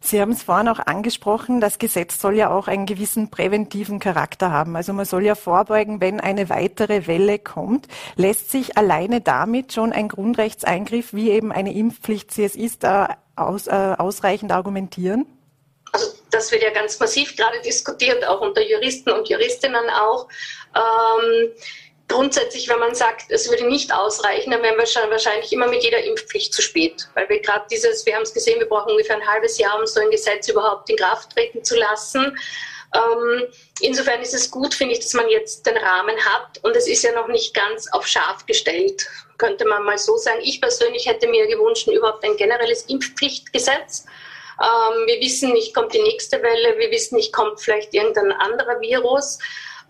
Sie 0.00 0.20
haben 0.20 0.32
es 0.32 0.44
vorhin 0.44 0.68
auch 0.68 0.78
angesprochen, 0.78 1.60
das 1.60 1.78
Gesetz 1.78 2.20
soll 2.20 2.36
ja 2.36 2.50
auch 2.50 2.68
einen 2.68 2.86
gewissen 2.86 3.30
präventiven 3.30 3.98
Charakter 3.98 4.52
haben. 4.52 4.76
Also 4.76 4.92
man 4.92 5.04
soll 5.04 5.24
ja 5.24 5.34
vorbeugen, 5.34 6.00
wenn 6.00 6.20
eine 6.20 6.48
weitere 6.48 7.06
Welle 7.06 7.38
kommt. 7.38 7.88
Lässt 8.14 8.50
sich 8.50 8.76
alleine 8.76 9.20
damit 9.20 9.72
schon 9.72 9.92
ein 9.92 10.08
Grundrechtseingriff, 10.08 11.12
wie 11.12 11.30
eben 11.30 11.52
eine 11.52 11.74
Impfpflicht 11.74 12.32
sie 12.32 12.44
es 12.44 12.54
ist, 12.54 12.84
äh, 12.84 13.08
aus, 13.34 13.66
äh, 13.66 13.96
ausreichend 13.98 14.52
argumentieren? 14.52 15.26
Also 15.92 16.06
das 16.30 16.52
wird 16.52 16.62
ja 16.62 16.70
ganz 16.70 16.98
massiv 17.00 17.36
gerade 17.36 17.60
diskutiert, 17.62 18.26
auch 18.26 18.40
unter 18.40 18.62
Juristen 18.62 19.10
und 19.10 19.28
Juristinnen 19.28 19.90
auch. 19.90 20.28
Ähm, 20.74 21.50
grundsätzlich, 22.08 22.68
wenn 22.68 22.78
man 22.78 22.94
sagt, 22.94 23.30
es 23.30 23.48
würde 23.48 23.66
nicht 23.66 23.92
ausreichen, 23.92 24.50
dann 24.50 24.62
wären 24.62 24.78
wir 24.78 24.86
schon 24.86 25.10
wahrscheinlich 25.10 25.52
immer 25.52 25.68
mit 25.68 25.82
jeder 25.82 26.02
Impfpflicht 26.02 26.52
zu 26.52 26.62
spät. 26.62 27.08
Weil 27.14 27.28
wir 27.28 27.40
gerade 27.40 27.66
dieses, 27.70 28.04
wir 28.06 28.16
haben 28.16 28.22
es 28.22 28.32
gesehen, 28.32 28.58
wir 28.58 28.68
brauchen 28.68 28.90
ungefähr 28.90 29.16
ein 29.16 29.26
halbes 29.26 29.58
Jahr, 29.58 29.78
um 29.78 29.86
so 29.86 30.00
ein 30.00 30.10
Gesetz 30.10 30.48
überhaupt 30.48 30.88
in 30.90 30.96
Kraft 30.96 31.30
treten 31.30 31.62
zu 31.62 31.76
lassen. 31.76 32.36
Ähm, 32.94 33.46
insofern 33.80 34.22
ist 34.22 34.34
es 34.34 34.50
gut, 34.50 34.74
finde 34.74 34.94
ich, 34.94 35.00
dass 35.00 35.12
man 35.12 35.28
jetzt 35.28 35.66
den 35.66 35.76
Rahmen 35.76 36.16
hat 36.24 36.58
und 36.62 36.74
es 36.74 36.88
ist 36.88 37.04
ja 37.04 37.12
noch 37.12 37.28
nicht 37.28 37.52
ganz 37.54 37.86
auf 37.92 38.06
scharf 38.06 38.46
gestellt, 38.46 39.06
könnte 39.36 39.66
man 39.66 39.84
mal 39.84 39.98
so 39.98 40.16
sagen. 40.16 40.40
Ich 40.42 40.60
persönlich 40.60 41.06
hätte 41.06 41.28
mir 41.28 41.46
gewünscht, 41.46 41.86
überhaupt 41.86 42.24
ein 42.24 42.36
generelles 42.36 42.84
Impfpflichtgesetz. 42.84 44.06
Ähm, 44.60 45.06
wir 45.06 45.20
wissen 45.20 45.52
nicht, 45.52 45.74
kommt 45.74 45.92
die 45.92 46.02
nächste 46.02 46.42
Welle, 46.42 46.78
wir 46.78 46.90
wissen 46.90 47.16
nicht, 47.16 47.32
kommt 47.32 47.60
vielleicht 47.60 47.92
irgendein 47.92 48.32
anderer 48.32 48.80
Virus. 48.80 49.38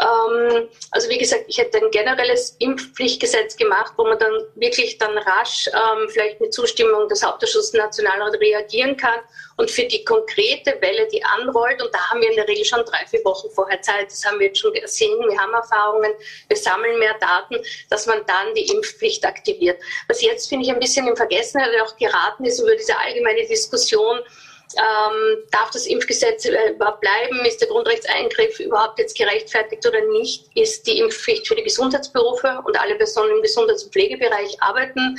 Ähm, 0.01 0.69
also 0.93 1.09
wie 1.09 1.19
gesagt, 1.19 1.45
ich 1.49 1.59
hätte 1.59 1.79
ein 1.79 1.91
generelles 1.91 2.57
Impfpflichtgesetz 2.61 3.57
gemacht, 3.57 3.93
wo 3.97 4.05
man 4.05 4.19
dann 4.19 4.33
wirklich 4.55 4.97
dann 4.99 5.17
rasch 5.19 5.69
ähm, 5.69 6.09
vielleicht 6.09 6.41
mit 6.41 6.55
Zustimmung 6.55 7.09
des 7.09 7.25
Hauptausschusses 7.25 7.73
Nationalrat 7.73 8.35
reagieren 8.35 8.97
kann 8.97 9.19
und 9.57 9.71
für 9.71 9.85
die 9.85 10.05
konkrete 10.05 10.81
Welle, 10.81 11.09
die 11.09 11.23
anrollt, 11.25 11.83
und 11.83 11.93
da 11.93 11.99
haben 12.11 12.21
wir 12.21 12.31
in 12.31 12.37
der 12.37 12.47
Regel 12.47 12.65
schon 12.65 12.85
drei, 12.85 13.05
vier 13.07 13.25
Wochen 13.25 13.51
vorher 13.51 13.83
Zeit, 13.83 14.07
das 14.07 14.25
haben 14.25 14.39
wir 14.39 14.47
jetzt 14.47 14.61
schon 14.61 14.73
gesehen, 14.73 15.19
wir 15.29 15.39
haben 15.39 15.53
Erfahrungen, 15.53 16.13
wir 16.47 16.57
sammeln 16.57 16.99
mehr 17.01 17.15
Daten, 17.19 17.57
dass 17.91 18.07
man 18.07 18.25
dann 18.27 18.55
die 18.55 18.69
Impfpflicht 18.69 19.25
aktiviert. 19.25 19.81
Was 20.07 20.23
jetzt, 20.23 20.49
finde 20.49 20.65
ich, 20.65 20.73
ein 20.73 20.79
bisschen 20.79 21.09
in 21.09 21.17
Vergessenheit 21.17 21.71
auch 21.83 21.97
geraten 21.97 22.45
ist 22.45 22.61
über 22.61 22.77
diese 22.77 22.97
allgemeine 22.97 23.47
Diskussion, 23.47 24.21
ähm, 24.76 25.44
darf 25.50 25.70
das 25.70 25.87
Impfgesetz 25.87 26.44
äh, 26.44 26.70
überhaupt 26.70 27.00
bleiben? 27.00 27.44
Ist 27.44 27.61
der 27.61 27.68
Grundrechtseingriff 27.68 28.61
überhaupt 28.61 28.98
jetzt 28.98 29.16
gerechtfertigt 29.16 29.87
oder 29.87 30.00
nicht? 30.12 30.46
Ist 30.54 30.87
die 30.87 30.98
Impfpflicht 30.98 31.48
für 31.48 31.54
die 31.54 31.62
Gesundheitsberufe 31.62 32.62
und 32.64 32.78
alle 32.78 32.96
Personen 32.96 33.37
im 33.37 33.42
Gesundheits- 33.42 33.85
und 33.85 33.92
Pflegebereich 33.92 34.61
arbeiten 34.61 35.18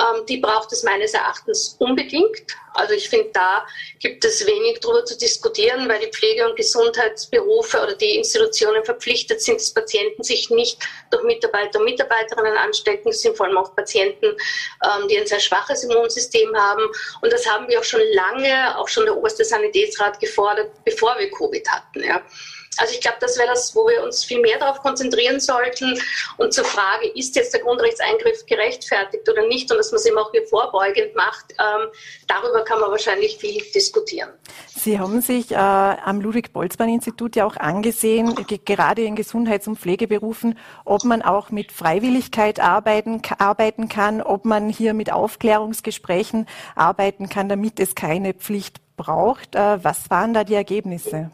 ähm, 0.00 0.26
die 0.26 0.38
braucht 0.38 0.72
es 0.72 0.82
meines 0.82 1.14
Erachtens 1.14 1.76
unbedingt. 1.78 2.56
Also 2.74 2.94
ich 2.94 3.08
finde, 3.08 3.30
da 3.32 3.64
gibt 4.00 4.24
es 4.24 4.44
wenig 4.46 4.80
darüber 4.80 5.04
zu 5.04 5.16
diskutieren, 5.16 5.88
weil 5.88 6.00
die 6.00 6.10
Pflege- 6.10 6.48
und 6.48 6.56
Gesundheitsberufe 6.56 7.80
oder 7.80 7.94
die 7.94 8.16
Institutionen 8.16 8.84
verpflichtet 8.84 9.40
sind, 9.40 9.60
dass 9.60 9.72
Patienten 9.72 10.24
sich 10.24 10.50
nicht 10.50 10.78
durch 11.10 11.22
Mitarbeiter 11.22 11.78
und 11.78 11.84
Mitarbeiterinnen 11.84 12.56
anstecken. 12.56 13.10
Es 13.10 13.22
sind 13.22 13.36
vor 13.36 13.46
allem 13.46 13.58
auch 13.58 13.76
Patienten, 13.76 14.26
ähm, 14.26 15.08
die 15.08 15.18
ein 15.18 15.26
sehr 15.26 15.40
schwaches 15.40 15.84
Immunsystem 15.84 16.54
haben. 16.56 16.82
Und 17.20 17.32
das 17.32 17.48
haben 17.48 17.68
wir 17.68 17.78
auch 17.78 17.84
schon 17.84 18.02
lange, 18.12 18.76
auch 18.76 18.88
schon 18.88 19.04
der 19.04 19.16
oberste 19.16 19.44
Sanitätsrat 19.44 20.18
gefordert, 20.18 20.72
bevor 20.84 21.16
wir 21.18 21.30
Covid 21.30 21.68
hatten. 21.68 22.02
Ja. 22.02 22.20
Also 22.78 22.94
ich 22.94 23.00
glaube, 23.00 23.18
das 23.20 23.38
wäre 23.38 23.48
das, 23.48 23.74
wo 23.74 23.86
wir 23.86 24.02
uns 24.02 24.24
viel 24.24 24.40
mehr 24.40 24.58
darauf 24.58 24.80
konzentrieren 24.80 25.40
sollten. 25.40 26.00
Und 26.36 26.52
zur 26.52 26.64
Frage, 26.64 27.08
ist 27.14 27.36
jetzt 27.36 27.52
der 27.54 27.60
Grundrechtseingriff 27.60 28.46
gerechtfertigt 28.46 29.28
oder 29.28 29.46
nicht, 29.46 29.70
und 29.70 29.78
dass 29.78 29.92
man 29.92 29.98
es 29.98 30.06
eben 30.06 30.18
auch 30.18 30.30
hier 30.32 30.46
vorbeugend 30.46 31.14
macht, 31.14 31.52
ähm, 31.52 31.88
darüber 32.26 32.64
kann 32.64 32.80
man 32.80 32.90
wahrscheinlich 32.90 33.36
viel 33.38 33.62
diskutieren. 33.74 34.30
Sie 34.68 34.98
haben 34.98 35.20
sich 35.20 35.52
äh, 35.52 35.54
am 35.54 36.20
Ludwig-Boltzmann-Institut 36.20 37.36
ja 37.36 37.46
auch 37.46 37.56
angesehen, 37.56 38.34
gerade 38.64 39.02
in 39.02 39.16
Gesundheits- 39.16 39.68
und 39.68 39.78
Pflegeberufen, 39.78 40.58
ob 40.84 41.04
man 41.04 41.22
auch 41.22 41.50
mit 41.50 41.72
Freiwilligkeit 41.72 42.60
arbeiten, 42.60 43.22
arbeiten 43.38 43.88
kann, 43.88 44.20
ob 44.20 44.44
man 44.44 44.68
hier 44.68 44.94
mit 44.94 45.12
Aufklärungsgesprächen 45.12 46.46
arbeiten 46.74 47.28
kann, 47.28 47.48
damit 47.48 47.80
es 47.80 47.94
keine 47.94 48.34
Pflicht 48.34 48.80
braucht. 48.96 49.54
Äh, 49.54 49.82
was 49.82 50.10
waren 50.10 50.34
da 50.34 50.44
die 50.44 50.54
Ergebnisse? 50.54 51.30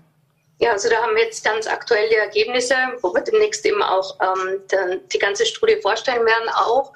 Ja, 0.60 0.72
also 0.72 0.90
da 0.90 1.00
haben 1.00 1.16
wir 1.16 1.24
jetzt 1.24 1.42
ganz 1.42 1.66
aktuelle 1.66 2.16
Ergebnisse, 2.16 2.76
wo 3.00 3.14
wir 3.14 3.22
demnächst 3.22 3.64
eben 3.64 3.82
auch 3.82 4.14
ähm, 4.20 4.60
den, 4.70 5.00
die 5.08 5.18
ganze 5.18 5.46
Studie 5.46 5.80
vorstellen 5.80 6.26
werden. 6.26 6.50
Auch 6.50 6.92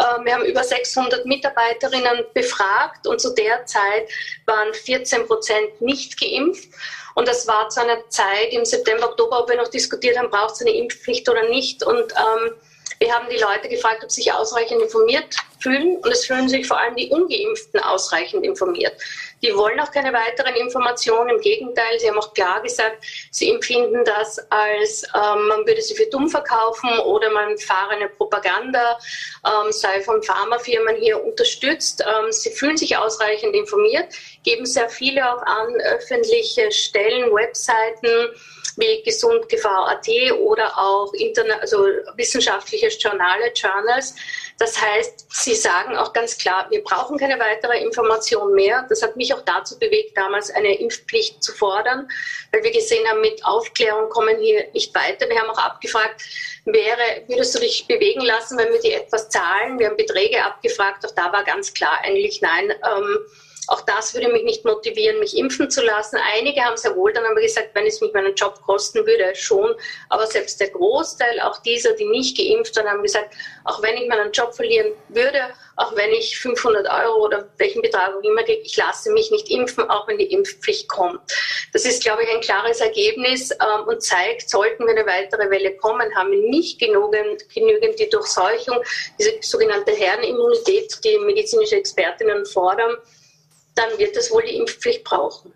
ähm, 0.00 0.24
wir 0.24 0.34
haben 0.34 0.46
über 0.46 0.64
600 0.64 1.26
Mitarbeiterinnen 1.26 2.24
befragt 2.32 3.06
und 3.06 3.20
zu 3.20 3.34
der 3.34 3.66
Zeit 3.66 4.08
waren 4.46 4.72
14 4.72 5.26
Prozent 5.26 5.82
nicht 5.82 6.18
geimpft. 6.18 6.70
Und 7.14 7.28
das 7.28 7.46
war 7.46 7.68
zu 7.68 7.82
einer 7.82 8.08
Zeit 8.08 8.50
im 8.52 8.64
September, 8.64 9.10
Oktober, 9.10 9.40
ob 9.40 9.50
wir 9.50 9.56
noch 9.58 9.68
diskutiert 9.68 10.16
haben, 10.16 10.30
braucht 10.30 10.54
es 10.54 10.62
eine 10.62 10.74
Impfpflicht 10.74 11.28
oder 11.28 11.46
nicht. 11.50 11.84
Und 11.84 12.12
ähm, 12.12 12.54
wir 13.02 13.12
haben 13.12 13.28
die 13.28 13.38
Leute 13.38 13.68
gefragt, 13.68 14.04
ob 14.04 14.12
sie 14.12 14.22
sich 14.22 14.32
ausreichend 14.32 14.80
informiert 14.80 15.34
fühlen. 15.58 15.96
Und 15.96 16.12
es 16.12 16.24
fühlen 16.24 16.48
sich 16.48 16.68
vor 16.68 16.78
allem 16.78 16.94
die 16.94 17.08
Ungeimpften 17.10 17.80
ausreichend 17.80 18.44
informiert. 18.44 18.92
Die 19.42 19.52
wollen 19.56 19.80
auch 19.80 19.90
keine 19.90 20.12
weiteren 20.12 20.54
Informationen. 20.54 21.30
Im 21.30 21.40
Gegenteil, 21.40 21.98
sie 21.98 22.08
haben 22.08 22.18
auch 22.20 22.32
klar 22.32 22.62
gesagt, 22.62 23.04
sie 23.32 23.50
empfinden 23.50 24.04
das 24.04 24.38
als, 24.50 25.02
ähm, 25.16 25.48
man 25.48 25.66
würde 25.66 25.82
sie 25.82 25.96
für 25.96 26.06
dumm 26.06 26.28
verkaufen 26.28 26.90
oder 27.00 27.28
man 27.30 27.58
fahre 27.58 27.90
eine 27.90 28.08
Propaganda, 28.08 28.96
ähm, 29.44 29.72
sei 29.72 30.00
von 30.02 30.22
Pharmafirmen 30.22 30.94
hier 30.96 31.24
unterstützt. 31.24 32.04
Ähm, 32.06 32.30
sie 32.30 32.50
fühlen 32.50 32.76
sich 32.76 32.96
ausreichend 32.96 33.56
informiert, 33.56 34.14
geben 34.44 34.64
sehr 34.64 34.88
viele 34.88 35.28
auch 35.28 35.42
an 35.42 35.74
öffentliche 35.80 36.70
Stellen, 36.70 37.34
Webseiten, 37.34 38.30
wie 38.76 39.02
gesundgefahr.at 39.02 40.08
oder 40.40 40.78
auch 40.78 41.12
also 41.60 41.84
wissenschaftliche 42.16 42.88
Journale, 42.88 43.52
Journals. 43.54 44.14
Das 44.58 44.80
heißt, 44.80 45.26
sie 45.30 45.54
sagen 45.54 45.96
auch 45.96 46.12
ganz 46.12 46.38
klar, 46.38 46.66
wir 46.70 46.82
brauchen 46.82 47.18
keine 47.18 47.38
weitere 47.38 47.78
Information 47.82 48.54
mehr. 48.54 48.86
Das 48.88 49.02
hat 49.02 49.16
mich 49.16 49.34
auch 49.34 49.42
dazu 49.42 49.78
bewegt, 49.78 50.16
damals 50.16 50.50
eine 50.50 50.78
Impfpflicht 50.78 51.42
zu 51.42 51.52
fordern, 51.52 52.08
weil 52.52 52.62
wir 52.62 52.70
gesehen 52.70 53.06
haben, 53.08 53.20
mit 53.20 53.44
Aufklärung 53.44 54.08
kommen 54.10 54.38
hier 54.38 54.68
nicht 54.72 54.94
weiter. 54.94 55.28
Wir 55.28 55.40
haben 55.40 55.50
auch 55.50 55.58
abgefragt, 55.58 56.22
wäre, 56.64 57.24
würdest 57.26 57.54
du 57.54 57.58
dich 57.58 57.86
bewegen 57.88 58.20
lassen, 58.20 58.58
wenn 58.58 58.72
wir 58.72 58.80
dir 58.80 58.96
etwas 58.96 59.28
zahlen? 59.28 59.78
Wir 59.78 59.88
haben 59.88 59.96
Beträge 59.96 60.44
abgefragt, 60.44 61.04
auch 61.04 61.14
da 61.14 61.32
war 61.32 61.44
ganz 61.44 61.74
klar 61.74 61.98
eigentlich 62.02 62.40
nein. 62.40 62.70
Ähm, 62.70 63.18
auch 63.72 63.80
das 63.80 64.12
würde 64.12 64.28
mich 64.28 64.42
nicht 64.44 64.66
motivieren, 64.66 65.18
mich 65.18 65.34
impfen 65.34 65.70
zu 65.70 65.82
lassen. 65.82 66.18
Einige 66.36 66.60
haben 66.60 66.76
sehr 66.76 66.94
wohl 66.94 67.10
dann 67.10 67.24
aber 67.24 67.40
gesagt, 67.40 67.70
wenn 67.72 67.86
es 67.86 68.02
mich 68.02 68.12
meinen 68.12 68.34
Job 68.34 68.60
kosten 68.60 69.06
würde, 69.06 69.34
schon. 69.34 69.74
Aber 70.10 70.26
selbst 70.26 70.60
der 70.60 70.68
Großteil, 70.68 71.40
auch 71.40 71.56
dieser, 71.62 71.94
die 71.94 72.04
nicht 72.04 72.36
geimpft 72.36 72.76
waren, 72.76 72.86
haben 72.86 73.02
gesagt, 73.02 73.34
auch 73.64 73.82
wenn 73.82 73.96
ich 73.96 74.08
meinen 74.08 74.30
Job 74.30 74.54
verlieren 74.54 74.92
würde, 75.08 75.54
auch 75.76 75.96
wenn 75.96 76.10
ich 76.10 76.38
500 76.38 76.86
Euro 76.86 77.24
oder 77.24 77.48
welchen 77.56 77.80
Betrag 77.80 78.14
auch 78.14 78.22
immer 78.22 78.42
kriege, 78.42 78.60
ich 78.60 78.76
lasse 78.76 79.10
mich 79.10 79.30
nicht 79.30 79.50
impfen, 79.50 79.88
auch 79.88 80.06
wenn 80.06 80.18
die 80.18 80.30
Impfpflicht 80.30 80.86
kommt. 80.86 81.20
Das 81.72 81.86
ist, 81.86 82.02
glaube 82.02 82.24
ich, 82.24 82.28
ein 82.28 82.42
klares 82.42 82.80
Ergebnis 82.80 83.52
ähm, 83.52 83.86
und 83.86 84.02
zeigt, 84.02 84.50
sollten 84.50 84.84
wir 84.84 84.94
eine 84.94 85.06
weitere 85.06 85.48
Welle 85.48 85.74
kommen, 85.76 86.14
haben 86.14 86.30
wir 86.30 86.46
nicht 86.50 86.78
genügend, 86.78 87.48
genügend 87.48 87.98
die 87.98 88.10
Durchseuchung, 88.10 88.82
diese 89.18 89.32
sogenannte 89.40 89.92
Herdenimmunität, 89.92 90.98
die 91.02 91.18
medizinische 91.20 91.76
Expertinnen 91.76 92.44
fordern 92.44 92.98
dann 93.74 93.98
wird 93.98 94.16
es 94.16 94.30
wohl 94.30 94.42
die 94.42 94.56
Impfpflicht 94.56 95.04
brauchen. 95.04 95.52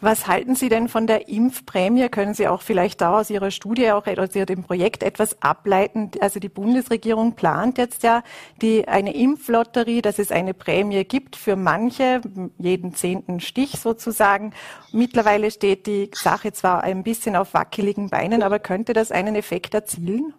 Was 0.00 0.26
halten 0.26 0.56
Sie 0.56 0.68
denn 0.68 0.88
von 0.88 1.06
der 1.06 1.28
Impfprämie? 1.28 2.08
Können 2.08 2.34
Sie 2.34 2.48
auch 2.48 2.62
vielleicht 2.62 3.00
da 3.00 3.20
aus 3.20 3.30
Ihrer 3.30 3.50
Studie, 3.50 3.90
auch 3.92 4.06
aus 4.06 4.34
Ihrem 4.34 4.64
Projekt 4.64 5.02
etwas 5.02 5.40
ableiten? 5.42 6.10
Also 6.20 6.40
die 6.40 6.48
Bundesregierung 6.48 7.34
plant 7.34 7.78
jetzt 7.78 8.02
ja 8.02 8.22
die, 8.62 8.88
eine 8.88 9.14
Impflotterie, 9.14 10.02
dass 10.02 10.18
es 10.18 10.32
eine 10.32 10.54
Prämie 10.54 11.04
gibt 11.04 11.36
für 11.36 11.56
manche, 11.56 12.20
jeden 12.58 12.94
zehnten 12.94 13.40
Stich 13.40 13.78
sozusagen. 13.78 14.52
Mittlerweile 14.92 15.50
steht 15.50 15.86
die 15.86 16.10
Sache 16.14 16.52
zwar 16.52 16.82
ein 16.82 17.02
bisschen 17.02 17.36
auf 17.36 17.54
wackeligen 17.54 18.10
Beinen, 18.10 18.42
aber 18.42 18.58
könnte 18.58 18.92
das 18.92 19.12
einen 19.12 19.36
Effekt 19.36 19.74
erzielen? 19.74 20.34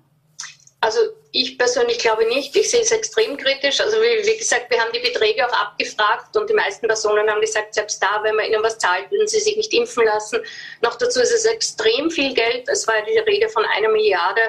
Also 0.84 1.00
ich 1.32 1.60
persönlich 1.60 2.00
glaube 2.00 2.26
nicht. 2.26 2.56
Ich 2.56 2.72
sehe 2.72 2.82
es 2.82 2.90
extrem 2.90 3.38
kritisch. 3.38 3.80
Also 3.80 3.98
wie, 3.98 4.26
wie, 4.26 4.38
gesagt, 4.38 4.72
wir 4.72 4.82
haben 4.82 4.92
die 4.92 5.00
Beträge 5.00 5.48
auch 5.48 5.54
abgefragt 5.54 6.36
und 6.36 6.50
die 6.50 6.56
meisten 6.56 6.88
Personen 6.88 7.30
haben 7.30 7.40
gesagt, 7.40 7.76
selbst 7.76 8.02
da, 8.02 8.22
wenn 8.24 8.36
man 8.36 8.46
ihnen 8.46 8.64
was 8.64 8.80
zahlt, 8.80 9.12
würden 9.12 9.28
sie 9.28 9.40
sich 9.40 9.56
nicht 9.56 9.72
impfen 9.74 10.06
lassen. 10.06 10.40
Noch 10.82 10.96
dazu 10.96 11.22
ist 11.22 11.32
es 11.32 11.46
extrem 11.46 12.10
viel 12.10 12.34
Geld. 12.34 12.68
Es 12.68 12.88
war 12.88 12.96
die 13.04 13.20
Rede 13.20 13.48
von 13.50 13.64
einer 13.64 13.90
Milliarde. 13.90 14.42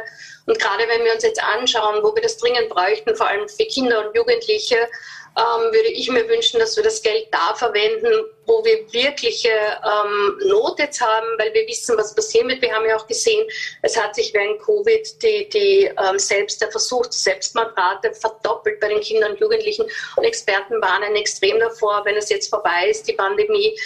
Und 0.47 0.59
gerade 0.59 0.88
wenn 0.88 1.05
wir 1.05 1.12
uns 1.12 1.23
jetzt 1.23 1.40
anschauen, 1.42 2.03
wo 2.03 2.14
wir 2.14 2.23
das 2.23 2.38
dringend 2.38 2.71
bräuchten, 2.71 3.14
vor 3.14 3.29
allem 3.29 3.47
für 3.47 3.66
Kinder 3.66 4.07
und 4.07 4.16
Jugendliche, 4.16 4.88
ähm, 5.37 5.73
würde 5.73 5.88
ich 5.88 6.11
mir 6.11 6.29
wünschen, 6.29 6.61
dass 6.61 6.77
wir 6.77 6.85
das 6.85 7.01
Geld 7.03 7.29
da 7.31 7.55
verwenden, 7.55 8.27
wo 8.47 8.64
wir 8.64 8.92
wirkliche 8.92 9.49
ähm, 9.51 10.38
Not 10.49 10.79
jetzt 10.79 11.01
haben, 11.01 11.27
weil 11.38 11.55
wir 11.55 11.66
wissen, 11.66 11.97
was 11.97 12.14
passieren 12.14 12.49
wird. 12.49 12.61
Wir 12.61 12.73
haben 12.75 12.87
ja 12.87 12.97
auch 12.97 13.07
gesehen, 13.07 13.49
es 13.83 13.97
hat 13.97 14.14
sich 14.14 14.35
während 14.35 14.61
Covid 14.61 15.23
die, 15.23 15.49
die 15.49 15.85
ähm, 15.85 16.18
selbst 16.18 16.61
der 16.61 16.71
Versuch 16.71 17.07
Selbstmordrate 17.11 18.12
verdoppelt 18.14 18.81
bei 18.81 18.88
den 18.88 19.01
Kindern 19.01 19.33
und 19.33 19.40
Jugendlichen. 19.40 19.87
Und 20.16 20.25
Experten 20.25 20.81
warnen 20.83 21.16
extrem 21.16 21.59
davor, 21.59 22.05
wenn 22.05 22.16
es 22.16 22.29
jetzt 22.29 22.51
vorbei 22.51 22.88
ist, 22.90 23.09
die 23.09 23.14
Pandemie, 23.14 23.79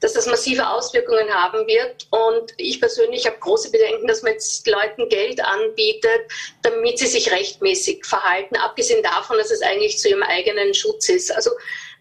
dass 0.00 0.12
das 0.12 0.26
massive 0.26 0.68
Auswirkungen 0.68 1.28
haben 1.32 1.66
wird. 1.66 2.06
Und 2.10 2.52
ich 2.56 2.80
persönlich 2.80 3.26
habe 3.26 3.38
große 3.38 3.70
Bedenken, 3.70 4.06
dass 4.06 4.22
man 4.22 4.32
jetzt 4.32 4.66
Leuten 4.66 5.08
Geld 5.08 5.44
anbietet, 5.44 6.22
damit 6.62 6.98
sie 6.98 7.06
sich 7.06 7.30
rechtmäßig 7.32 8.04
verhalten, 8.04 8.56
abgesehen 8.56 9.02
davon, 9.02 9.38
dass 9.38 9.50
es 9.50 9.62
eigentlich 9.62 9.98
zu 9.98 10.08
ihrem 10.08 10.22
eigenen 10.22 10.74
Schutz 10.74 11.08
ist. 11.08 11.34
Also 11.34 11.50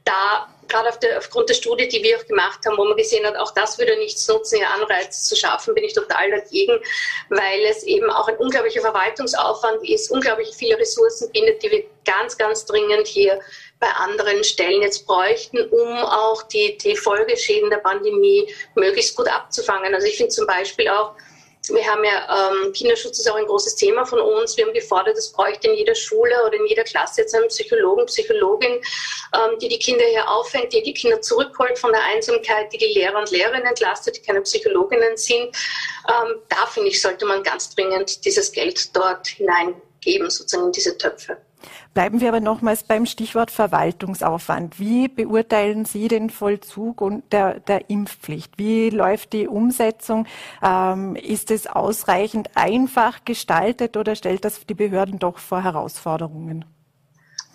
da 0.03 0.47
gerade 0.67 0.89
auf 0.89 0.99
der, 0.99 1.17
aufgrund 1.17 1.49
der 1.49 1.53
Studie, 1.53 1.87
die 1.87 2.03
wir 2.03 2.17
auch 2.17 2.25
gemacht 2.25 2.59
haben, 2.65 2.77
wo 2.77 2.85
man 2.85 2.97
gesehen 2.97 3.25
hat, 3.25 3.35
auch 3.37 3.53
das 3.53 3.77
würde 3.77 3.97
nichts 3.97 4.27
nutzen, 4.27 4.57
hier 4.57 4.69
Anreize 4.69 5.23
zu 5.23 5.35
schaffen, 5.35 5.73
bin 5.73 5.83
ich 5.83 5.93
total 5.93 6.29
dagegen, 6.29 6.79
weil 7.29 7.63
es 7.69 7.83
eben 7.83 8.09
auch 8.09 8.27
ein 8.27 8.37
unglaublicher 8.37 8.81
Verwaltungsaufwand 8.81 9.87
ist, 9.87 10.11
unglaublich 10.11 10.53
viele 10.55 10.77
Ressourcen 10.77 11.31
bindet, 11.31 11.63
die 11.63 11.71
wir 11.71 11.83
ganz, 12.05 12.37
ganz 12.37 12.65
dringend 12.65 13.07
hier 13.07 13.39
bei 13.79 13.87
anderen 13.87 14.43
Stellen 14.43 14.81
jetzt 14.81 15.05
bräuchten, 15.05 15.59
um 15.69 15.97
auch 15.97 16.43
die, 16.43 16.77
die 16.77 16.95
Folgeschäden 16.95 17.69
der 17.69 17.77
Pandemie 17.77 18.51
möglichst 18.75 19.15
gut 19.15 19.27
abzufangen. 19.27 19.93
Also 19.93 20.07
ich 20.07 20.17
finde 20.17 20.33
zum 20.33 20.47
Beispiel 20.47 20.87
auch, 20.87 21.13
wir 21.69 21.85
haben 21.85 22.03
ja, 22.03 22.51
ähm, 22.51 22.71
Kinderschutz 22.71 23.19
ist 23.19 23.29
auch 23.29 23.35
ein 23.35 23.45
großes 23.45 23.75
Thema 23.75 24.05
von 24.05 24.19
uns. 24.19 24.55
Wir 24.55 24.65
haben 24.65 24.73
gefordert, 24.73 25.17
es 25.17 25.31
bräuchte 25.31 25.67
in 25.67 25.75
jeder 25.75 25.95
Schule 25.95 26.33
oder 26.45 26.53
in 26.53 26.65
jeder 26.65 26.83
Klasse 26.83 27.21
jetzt 27.21 27.35
einen 27.35 27.47
Psychologen, 27.47 28.05
Psychologin, 28.05 28.73
ähm, 28.73 29.59
die 29.59 29.67
die 29.67 29.79
Kinder 29.79 30.05
hier 30.05 30.29
auffängt, 30.29 30.73
die 30.73 30.81
die 30.81 30.93
Kinder 30.93 31.21
zurückholt 31.21 31.77
von 31.77 31.91
der 31.91 32.03
Einsamkeit, 32.03 32.71
die 32.71 32.77
die 32.77 32.93
Lehrer 32.93 33.19
und 33.19 33.31
Lehrerinnen 33.31 33.65
entlastet, 33.65 34.17
die 34.17 34.21
keine 34.21 34.41
Psychologinnen 34.41 35.17
sind. 35.17 35.55
Ähm, 36.07 36.35
da 36.49 36.65
finde 36.67 36.89
ich, 36.89 37.01
sollte 37.01 37.25
man 37.25 37.43
ganz 37.43 37.73
dringend 37.75 38.23
dieses 38.23 38.51
Geld 38.51 38.95
dort 38.95 39.27
hineingeben, 39.27 40.29
sozusagen 40.29 40.67
in 40.67 40.71
diese 40.71 40.97
Töpfe. 40.97 41.37
Bleiben 41.97 42.21
wir 42.21 42.27
aber 42.27 42.41
nochmals 42.41 42.83
beim 42.83 43.07
Stichwort 43.07 43.49
Verwaltungsaufwand. 43.49 44.79
Wie 44.79 45.07
beurteilen 45.07 45.83
Sie 45.83 46.07
den 46.07 46.29
Vollzug 46.29 47.01
und 47.01 47.33
der, 47.33 47.59
der 47.61 47.89
Impfpflicht? 47.89 48.59
Wie 48.59 48.91
läuft 48.91 49.33
die 49.33 49.47
Umsetzung? 49.47 50.27
Ähm, 50.61 51.15
ist 51.15 51.49
es 51.49 51.65
ausreichend 51.65 52.51
einfach 52.53 53.25
gestaltet 53.25 53.97
oder 53.97 54.13
stellt 54.13 54.45
das 54.45 54.63
die 54.67 54.75
Behörden 54.75 55.17
doch 55.17 55.39
vor 55.39 55.63
Herausforderungen? 55.63 56.65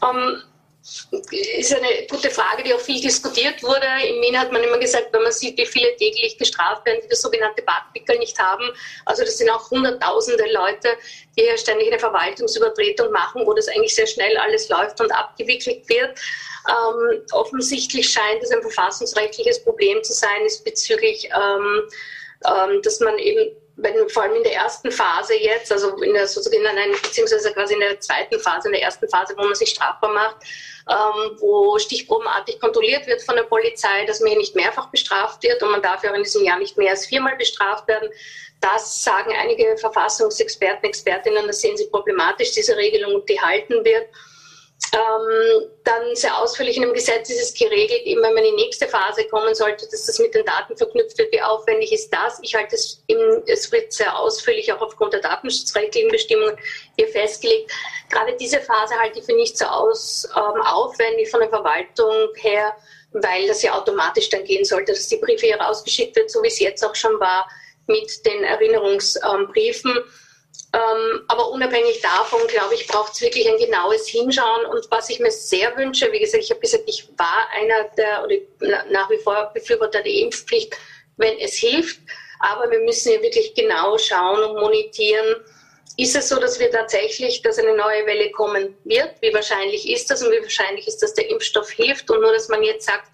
Um 0.00 0.08
ähm, 0.16 0.36
ist 0.82 1.74
eine 1.74 2.06
gute 2.10 2.28
Frage, 2.30 2.64
die 2.64 2.74
auch 2.74 2.80
viel 2.80 3.00
diskutiert 3.00 3.62
wurde. 3.62 3.86
In 4.04 4.20
Wien 4.20 4.38
hat 4.38 4.50
man 4.50 4.64
immer 4.64 4.78
gesagt, 4.78 5.12
wenn 5.12 5.22
man 5.22 5.30
sieht, 5.30 5.56
wie 5.56 5.66
viele 5.66 5.94
täglich 5.96 6.36
gestraft 6.36 6.84
werden, 6.84 7.00
die 7.04 7.08
das 7.08 7.22
sogenannte 7.22 7.62
Badpickel 7.62 8.18
nicht 8.18 8.36
haben. 8.38 8.68
Also 9.04 9.22
das 9.22 9.38
sind 9.38 9.48
auch 9.48 9.70
hunderttausende 9.70 10.44
Leute, 10.52 10.96
die 11.36 11.42
hier 11.42 11.56
ständig 11.56 11.88
eine 11.88 12.00
Verwaltungsübertretung 12.00 13.12
machen, 13.12 13.46
wo 13.46 13.54
das 13.54 13.68
eigentlich 13.68 13.94
sehr 13.94 14.08
schnell 14.08 14.36
alles 14.38 14.68
läuft 14.68 15.00
und 15.00 15.12
abgewickelt 15.12 15.88
wird. 15.88 16.18
Ähm, 16.68 17.22
offensichtlich 17.30 18.08
scheint 18.08 18.42
es 18.42 18.50
ein 18.50 18.62
verfassungsrechtliches 18.62 19.62
Problem 19.62 20.02
zu 20.02 20.12
sein, 20.12 20.44
ist 20.46 20.64
bezüglich, 20.64 21.28
ähm, 21.32 21.82
ähm, 22.44 22.82
dass 22.82 22.98
man 22.98 23.18
eben 23.18 23.56
wenn, 23.76 24.08
vor 24.10 24.24
allem 24.24 24.34
in 24.36 24.42
der 24.42 24.54
ersten 24.54 24.90
Phase 24.90 25.34
jetzt, 25.34 25.72
also 25.72 25.96
in 26.02 26.12
der 26.12 26.26
sozusagen 26.26 26.64
in 26.64 26.92
beziehungsweise 27.02 27.52
quasi 27.52 27.74
in 27.74 27.80
der 27.80 27.98
zweiten 28.00 28.38
Phase, 28.38 28.68
in 28.68 28.72
der 28.72 28.82
ersten 28.82 29.08
Phase, 29.08 29.34
wo 29.36 29.44
man 29.44 29.54
sich 29.54 29.70
strafbar 29.70 30.12
macht, 30.12 30.36
ähm, 30.90 31.36
wo 31.38 31.78
stichprobenartig 31.78 32.60
kontrolliert 32.60 33.06
wird 33.06 33.22
von 33.22 33.36
der 33.36 33.44
Polizei, 33.44 34.04
dass 34.06 34.20
man 34.20 34.30
hier 34.30 34.38
nicht 34.38 34.54
mehrfach 34.54 34.90
bestraft 34.90 35.42
wird 35.42 35.62
und 35.62 35.70
man 35.70 35.82
darf 35.82 36.04
ja 36.04 36.14
in 36.14 36.22
diesem 36.22 36.44
Jahr 36.44 36.58
nicht 36.58 36.76
mehr 36.76 36.90
als 36.90 37.06
viermal 37.06 37.36
bestraft 37.36 37.88
werden. 37.88 38.10
Das 38.60 39.02
sagen 39.02 39.32
einige 39.36 39.76
Verfassungsexperten, 39.76 40.88
Expertinnen, 40.88 41.46
das 41.46 41.60
sehen 41.60 41.76
sie 41.76 41.86
problematisch, 41.86 42.52
diese 42.52 42.76
Regelung, 42.76 43.16
und 43.16 43.28
die 43.28 43.40
halten 43.40 43.84
wird. 43.84 44.08
Ähm, 44.94 45.70
dann 45.84 46.14
sehr 46.14 46.36
ausführlich 46.36 46.76
in 46.76 46.82
dem 46.82 46.92
Gesetz 46.92 47.30
ist 47.30 47.40
es 47.40 47.54
geregelt, 47.54 48.02
eben 48.02 48.20
wenn 48.22 48.34
man 48.34 48.44
in 48.44 48.56
die 48.56 48.64
nächste 48.64 48.86
Phase 48.86 49.24
kommen 49.24 49.54
sollte, 49.54 49.88
dass 49.88 50.04
das 50.04 50.18
mit 50.18 50.34
den 50.34 50.44
Daten 50.44 50.76
verknüpft 50.76 51.16
wird. 51.16 51.32
Wie 51.32 51.40
aufwendig 51.40 51.92
ist 51.92 52.12
das? 52.12 52.38
Ich 52.42 52.54
halte 52.54 52.74
es, 52.76 53.02
im, 53.06 53.42
es 53.46 53.72
wird 53.72 53.92
sehr 53.92 54.18
ausführlich 54.18 54.70
auch 54.70 54.82
aufgrund 54.82 55.14
der 55.14 55.20
datenschutzrechtlichen 55.20 56.10
Bestimmungen 56.10 56.58
hier 56.98 57.08
festgelegt. 57.08 57.72
Gerade 58.10 58.36
diese 58.36 58.60
Phase 58.60 58.94
halte 59.00 59.20
ich 59.20 59.24
für 59.24 59.32
nicht 59.32 59.56
so 59.56 59.64
aus, 59.64 60.28
ähm, 60.36 60.60
aufwendig 60.60 61.30
von 61.30 61.40
der 61.40 61.48
Verwaltung 61.48 62.28
her, 62.34 62.76
weil 63.12 63.46
das 63.46 63.62
ja 63.62 63.78
automatisch 63.78 64.28
dann 64.28 64.44
gehen 64.44 64.64
sollte, 64.64 64.92
dass 64.92 65.08
die 65.08 65.16
Briefe 65.16 65.46
hier 65.46 65.60
rausgeschickt 65.60 66.16
wird, 66.16 66.30
so 66.30 66.42
wie 66.42 66.48
es 66.48 66.58
jetzt 66.58 66.84
auch 66.84 66.94
schon 66.94 67.18
war 67.18 67.48
mit 67.86 68.26
den 68.26 68.44
Erinnerungsbriefen. 68.44 69.90
Ähm, 69.90 70.04
aber 71.28 71.50
unabhängig 71.50 72.00
davon, 72.00 72.40
glaube 72.48 72.74
ich, 72.74 72.86
braucht 72.86 73.12
es 73.12 73.20
wirklich 73.20 73.46
ein 73.46 73.58
genaues 73.58 74.08
Hinschauen. 74.08 74.64
Und 74.66 74.90
was 74.90 75.10
ich 75.10 75.20
mir 75.20 75.30
sehr 75.30 75.76
wünsche, 75.76 76.10
wie 76.12 76.20
gesagt, 76.20 76.42
ich 76.42 76.50
habe 76.50 76.60
gesagt, 76.60 76.84
ich 76.86 77.08
war 77.18 77.48
einer 77.52 77.84
der, 77.96 78.24
oder 78.24 78.84
nach 78.90 79.10
wie 79.10 79.18
vor 79.18 79.50
Befürworter 79.52 80.02
der 80.02 80.12
Impfpflicht, 80.12 80.74
wenn 81.18 81.38
es 81.38 81.54
hilft. 81.54 82.00
Aber 82.40 82.70
wir 82.70 82.80
müssen 82.80 83.12
ja 83.12 83.22
wirklich 83.22 83.54
genau 83.54 83.98
schauen 83.98 84.42
und 84.44 84.60
monetieren, 84.60 85.44
ist 85.96 86.16
es 86.16 86.28
so, 86.28 86.40
dass 86.40 86.58
wir 86.58 86.70
tatsächlich, 86.70 87.42
dass 87.42 87.58
eine 87.58 87.76
neue 87.76 88.06
Welle 88.06 88.30
kommen 88.30 88.74
wird? 88.84 89.10
Wie 89.20 89.32
wahrscheinlich 89.34 89.90
ist 89.90 90.10
das 90.10 90.22
und 90.22 90.32
wie 90.32 90.42
wahrscheinlich 90.42 90.88
ist, 90.88 91.02
dass 91.02 91.12
der 91.12 91.28
Impfstoff 91.28 91.70
hilft? 91.70 92.10
Und 92.10 92.22
nur, 92.22 92.32
dass 92.32 92.48
man 92.48 92.62
jetzt 92.62 92.86
sagt, 92.86 93.08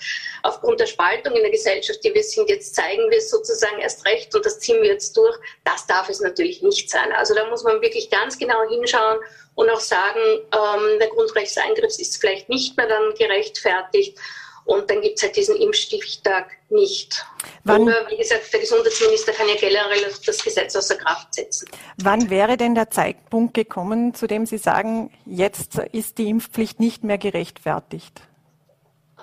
aufgrund 0.45 0.79
der 0.79 0.87
Spaltung 0.87 1.35
in 1.35 1.43
der 1.43 1.51
Gesellschaft, 1.51 2.05
die 2.05 2.15
wir 2.15 2.23
sind, 2.23 2.49
jetzt 2.49 2.77
zeigen 2.77 3.11
wir 3.11 3.19
es 3.19 3.31
sozusagen 3.31 3.81
erst 3.81 4.07
recht 4.07 4.33
und 4.35 4.47
das 4.47 4.61
ziehen 4.61 4.81
wir 4.81 4.91
jetzt 4.91 5.17
durch. 5.17 5.37
Das 5.65 5.87
darf 5.87 6.09
es 6.09 6.21
natürlich 6.21 6.63
nicht 6.63 6.89
sein. 6.89 7.11
Also 7.13 7.35
da 7.35 7.49
muss 7.51 7.65
man 7.65 7.81
wirklich 7.81 8.11
ganz 8.11 8.39
genau 8.39 8.69
hinschauen 8.69 9.19
und 9.57 9.69
auch 9.71 9.81
sagen, 9.81 10.21
ähm, 10.21 10.99
der 11.01 11.09
Grundrechtseingriff 11.09 11.99
ist 11.99 12.21
vielleicht 12.21 12.49
nicht 12.49 12.77
mehr 12.77 12.87
dann 12.87 13.13
gerechtfertigt. 13.15 14.17
Und 14.69 14.91
dann 14.91 15.01
gibt 15.01 15.17
es 15.17 15.23
halt 15.23 15.35
diesen 15.35 15.57
Impfstichtag 15.57 16.51
nicht. 16.69 17.25
Wann, 17.65 17.85
Oder 17.85 18.07
wie 18.11 18.19
gesagt, 18.19 18.53
der 18.53 18.61
Gesundheitsminister 18.61 19.33
kann 19.33 19.49
ja 19.49 19.55
generell 19.55 20.15
das 20.27 20.45
Gesetz 20.45 20.77
außer 20.77 20.97
Kraft 20.97 21.33
setzen. 21.33 21.71
Wann 21.97 22.29
wäre 22.29 22.59
denn 22.59 22.75
der 22.75 22.91
Zeitpunkt 22.91 23.55
gekommen, 23.55 24.13
zu 24.13 24.27
dem 24.27 24.45
Sie 24.45 24.59
sagen, 24.59 25.11
jetzt 25.25 25.79
ist 25.93 26.19
die 26.19 26.29
Impfpflicht 26.29 26.81
nicht 26.81 27.03
mehr 27.03 27.17
gerechtfertigt? 27.17 28.21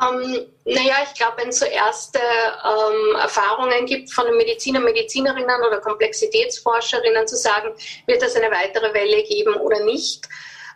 Ähm, 0.02 0.48
naja, 0.66 0.96
ich 1.06 1.14
glaube, 1.14 1.38
wenn 1.38 1.50
es 1.50 1.60
so 1.60 1.68
erste 1.68 2.18
ähm, 2.20 3.16
Erfahrungen 3.16 3.86
gibt 3.86 4.12
von 4.12 4.26
den 4.26 4.38
Mediziner, 4.38 4.80
Medizinerinnen 4.80 5.62
oder 5.68 5.80
Komplexitätsforscherinnen 5.80 7.28
zu 7.28 7.36
sagen, 7.36 7.70
wird 8.08 8.24
es 8.24 8.36
eine 8.36 8.50
weitere 8.50 8.92
Welle 8.96 9.22
geben 9.22 9.54
oder 9.58 9.84
nicht, 9.84 10.28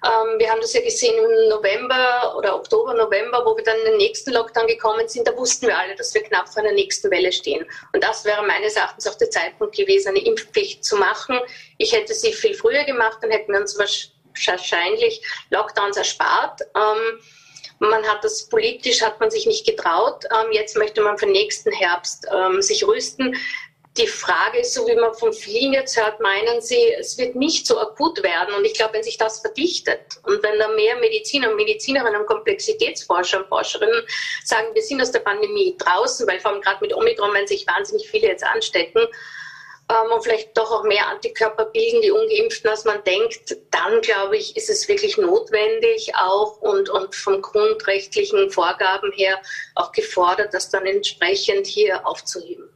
ähm, 0.05 0.39
wir 0.39 0.49
haben 0.49 0.61
das 0.61 0.73
ja 0.73 0.81
gesehen 0.81 1.15
im 1.17 1.49
November 1.49 2.35
oder 2.37 2.55
Oktober, 2.55 2.93
November, 2.93 3.43
wo 3.45 3.55
wir 3.55 3.63
dann 3.63 3.77
in 3.79 3.85
den 3.85 3.97
nächsten 3.97 4.31
Lockdown 4.31 4.67
gekommen 4.67 5.07
sind. 5.07 5.27
Da 5.27 5.35
wussten 5.35 5.67
wir 5.67 5.77
alle, 5.77 5.95
dass 5.95 6.13
wir 6.13 6.23
knapp 6.23 6.47
vor 6.47 6.63
einer 6.63 6.71
nächsten 6.71 7.11
Welle 7.11 7.31
stehen. 7.31 7.65
Und 7.93 8.03
das 8.03 8.23
wäre 8.23 8.45
meines 8.45 8.75
Erachtens 8.75 9.07
auch 9.07 9.15
der 9.15 9.29
Zeitpunkt 9.29 9.75
gewesen, 9.75 10.09
eine 10.09 10.23
Impfpflicht 10.23 10.85
zu 10.85 10.95
machen. 10.95 11.39
Ich 11.77 11.91
hätte 11.91 12.13
sie 12.13 12.31
viel 12.31 12.53
früher 12.53 12.85
gemacht, 12.85 13.17
dann 13.21 13.31
hätten 13.31 13.51
wir 13.51 13.59
uns 13.59 13.77
wahrscheinlich 13.77 15.21
Lockdowns 15.49 15.97
erspart. 15.97 16.61
Ähm, 16.75 17.19
man 17.79 18.05
hat 18.05 18.23
das 18.23 18.47
politisch, 18.49 19.01
hat 19.01 19.19
man 19.19 19.31
sich 19.31 19.45
nicht 19.45 19.65
getraut. 19.65 20.25
Ähm, 20.25 20.51
jetzt 20.51 20.77
möchte 20.77 21.01
man 21.01 21.17
für 21.17 21.27
nächsten 21.27 21.71
Herbst 21.71 22.27
sich 22.59 22.85
rüsten 22.85 23.35
die 23.99 24.07
Frage 24.07 24.59
ist, 24.59 24.73
so 24.73 24.87
wie 24.87 24.95
man 24.95 25.13
von 25.13 25.33
vielen 25.33 25.73
jetzt 25.73 25.97
hört, 25.97 26.19
meinen 26.19 26.61
sie, 26.61 26.93
es 26.93 27.17
wird 27.17 27.35
nicht 27.35 27.67
so 27.67 27.79
akut 27.79 28.23
werden. 28.23 28.55
Und 28.55 28.65
ich 28.65 28.73
glaube, 28.73 28.93
wenn 28.93 29.03
sich 29.03 29.17
das 29.17 29.41
verdichtet 29.41 29.99
und 30.23 30.41
wenn 30.41 30.57
da 30.57 30.69
mehr 30.69 30.95
Mediziner 30.97 31.49
und 31.49 31.57
Medizinerinnen 31.57 32.21
und 32.21 32.27
Komplexitätsforscher 32.27 33.39
und 33.39 33.47
Forscherinnen 33.47 34.01
sagen, 34.43 34.67
wir 34.73 34.81
sind 34.81 35.01
aus 35.01 35.11
der 35.11 35.19
Pandemie 35.19 35.75
draußen, 35.77 36.25
weil 36.27 36.39
vor 36.39 36.51
allem 36.51 36.61
gerade 36.61 36.79
mit 36.81 36.95
Omikron, 36.95 37.33
wenn 37.33 37.47
sich 37.47 37.67
wahnsinnig 37.67 38.09
viele 38.09 38.27
jetzt 38.27 38.43
anstecken, 38.43 39.05
ähm, 39.89 40.11
und 40.11 40.23
vielleicht 40.23 40.55
doch 40.57 40.71
auch 40.71 40.83
mehr 40.83 41.07
Antikörper 41.07 41.65
bilden, 41.65 42.01
die 42.01 42.11
Ungeimpften, 42.11 42.69
als 42.69 42.85
man 42.85 43.03
denkt, 43.03 43.57
dann 43.71 44.01
glaube 44.01 44.37
ich, 44.37 44.55
ist 44.55 44.69
es 44.69 44.87
wirklich 44.87 45.17
notwendig 45.17 46.13
auch 46.15 46.61
und, 46.61 46.89
und 46.89 47.15
vom 47.15 47.41
grundrechtlichen 47.41 48.51
Vorgaben 48.51 49.11
her 49.13 49.41
auch 49.75 49.91
gefordert, 49.91 50.53
das 50.53 50.69
dann 50.69 50.85
entsprechend 50.85 51.65
hier 51.65 52.07
aufzuheben. 52.07 52.69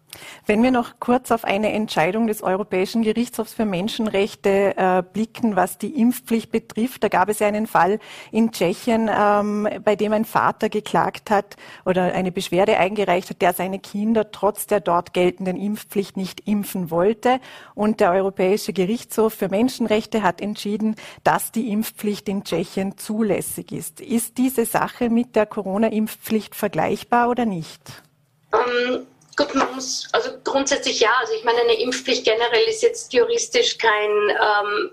Wenn 0.46 0.62
wir 0.62 0.72
noch 0.72 1.00
kurz 1.00 1.32
auf 1.32 1.46
eine 1.46 1.72
Entscheidung 1.72 2.28
des 2.28 2.44
Europäischen 2.44 3.02
Gerichtshofs 3.02 3.54
für 3.54 3.66
Menschenrechte 3.66 4.76
äh, 4.76 5.04
blicken, 5.04 5.56
was 5.56 5.78
die 5.78 6.00
Impfpflicht 6.00 6.52
betrifft, 6.52 7.04
da 7.04 7.08
gab 7.08 7.30
es 7.30 7.40
ja 7.40 7.48
einen 7.48 7.68
Fall 7.68 8.00
in 8.32 8.52
Tschechien, 8.52 9.10
ähm, 9.14 9.68
bei 9.84 9.96
dem 9.96 10.14
ein 10.14 10.26
Vater 10.26 10.70
geklagt 10.70 11.32
hat 11.32 11.56
oder 11.86 12.14
eine 12.14 12.32
Beschwerde 12.32 12.78
eingereicht 12.78 13.30
hat, 13.30 13.42
der 13.42 13.54
seine 13.54 13.80
Kinder 13.80 14.32
trotz 14.32 14.68
der 14.68 14.80
dort 14.80 15.14
geltenden 15.14 15.58
Impfpflicht 15.58 16.18
nicht 16.18 16.48
impfen 16.48 16.92
wollte. 16.92 17.40
Und 17.74 18.00
der 18.00 18.12
Europäische 18.12 18.74
Gerichtshof 18.74 19.34
für 19.34 19.50
Menschenrechte 19.50 20.24
hat 20.24 20.42
entschieden, 20.42 20.96
dass 21.24 21.52
die 21.52 21.72
Impfpflicht 21.72 22.28
in 22.30 22.44
Tschechien 22.44 22.98
zulässig 22.98 23.72
ist. 23.72 24.02
Ist 24.02 24.38
diese 24.38 24.66
Sache 24.66 25.10
mit 25.10 25.36
der 25.36 25.46
Corona-Impfpflicht 25.46 26.56
vergleichbar 26.56 27.30
oder 27.30 27.46
nicht? 27.46 28.04
Um 28.52 28.60
ähm, 28.96 29.08
Gut, 29.36 29.56
man 29.56 29.74
muss, 29.74 30.08
also 30.12 30.30
grundsätzlich 30.44 31.00
ja. 31.00 31.12
Also 31.20 31.34
ich 31.34 31.44
meine, 31.44 31.62
eine 31.62 31.80
Impfpflicht 31.80 32.24
generell 32.24 32.66
ist 32.66 32.84
jetzt 32.84 33.14
juristisch 33.14 33.80
kein, 33.80 34.12
ähm, 34.30 34.92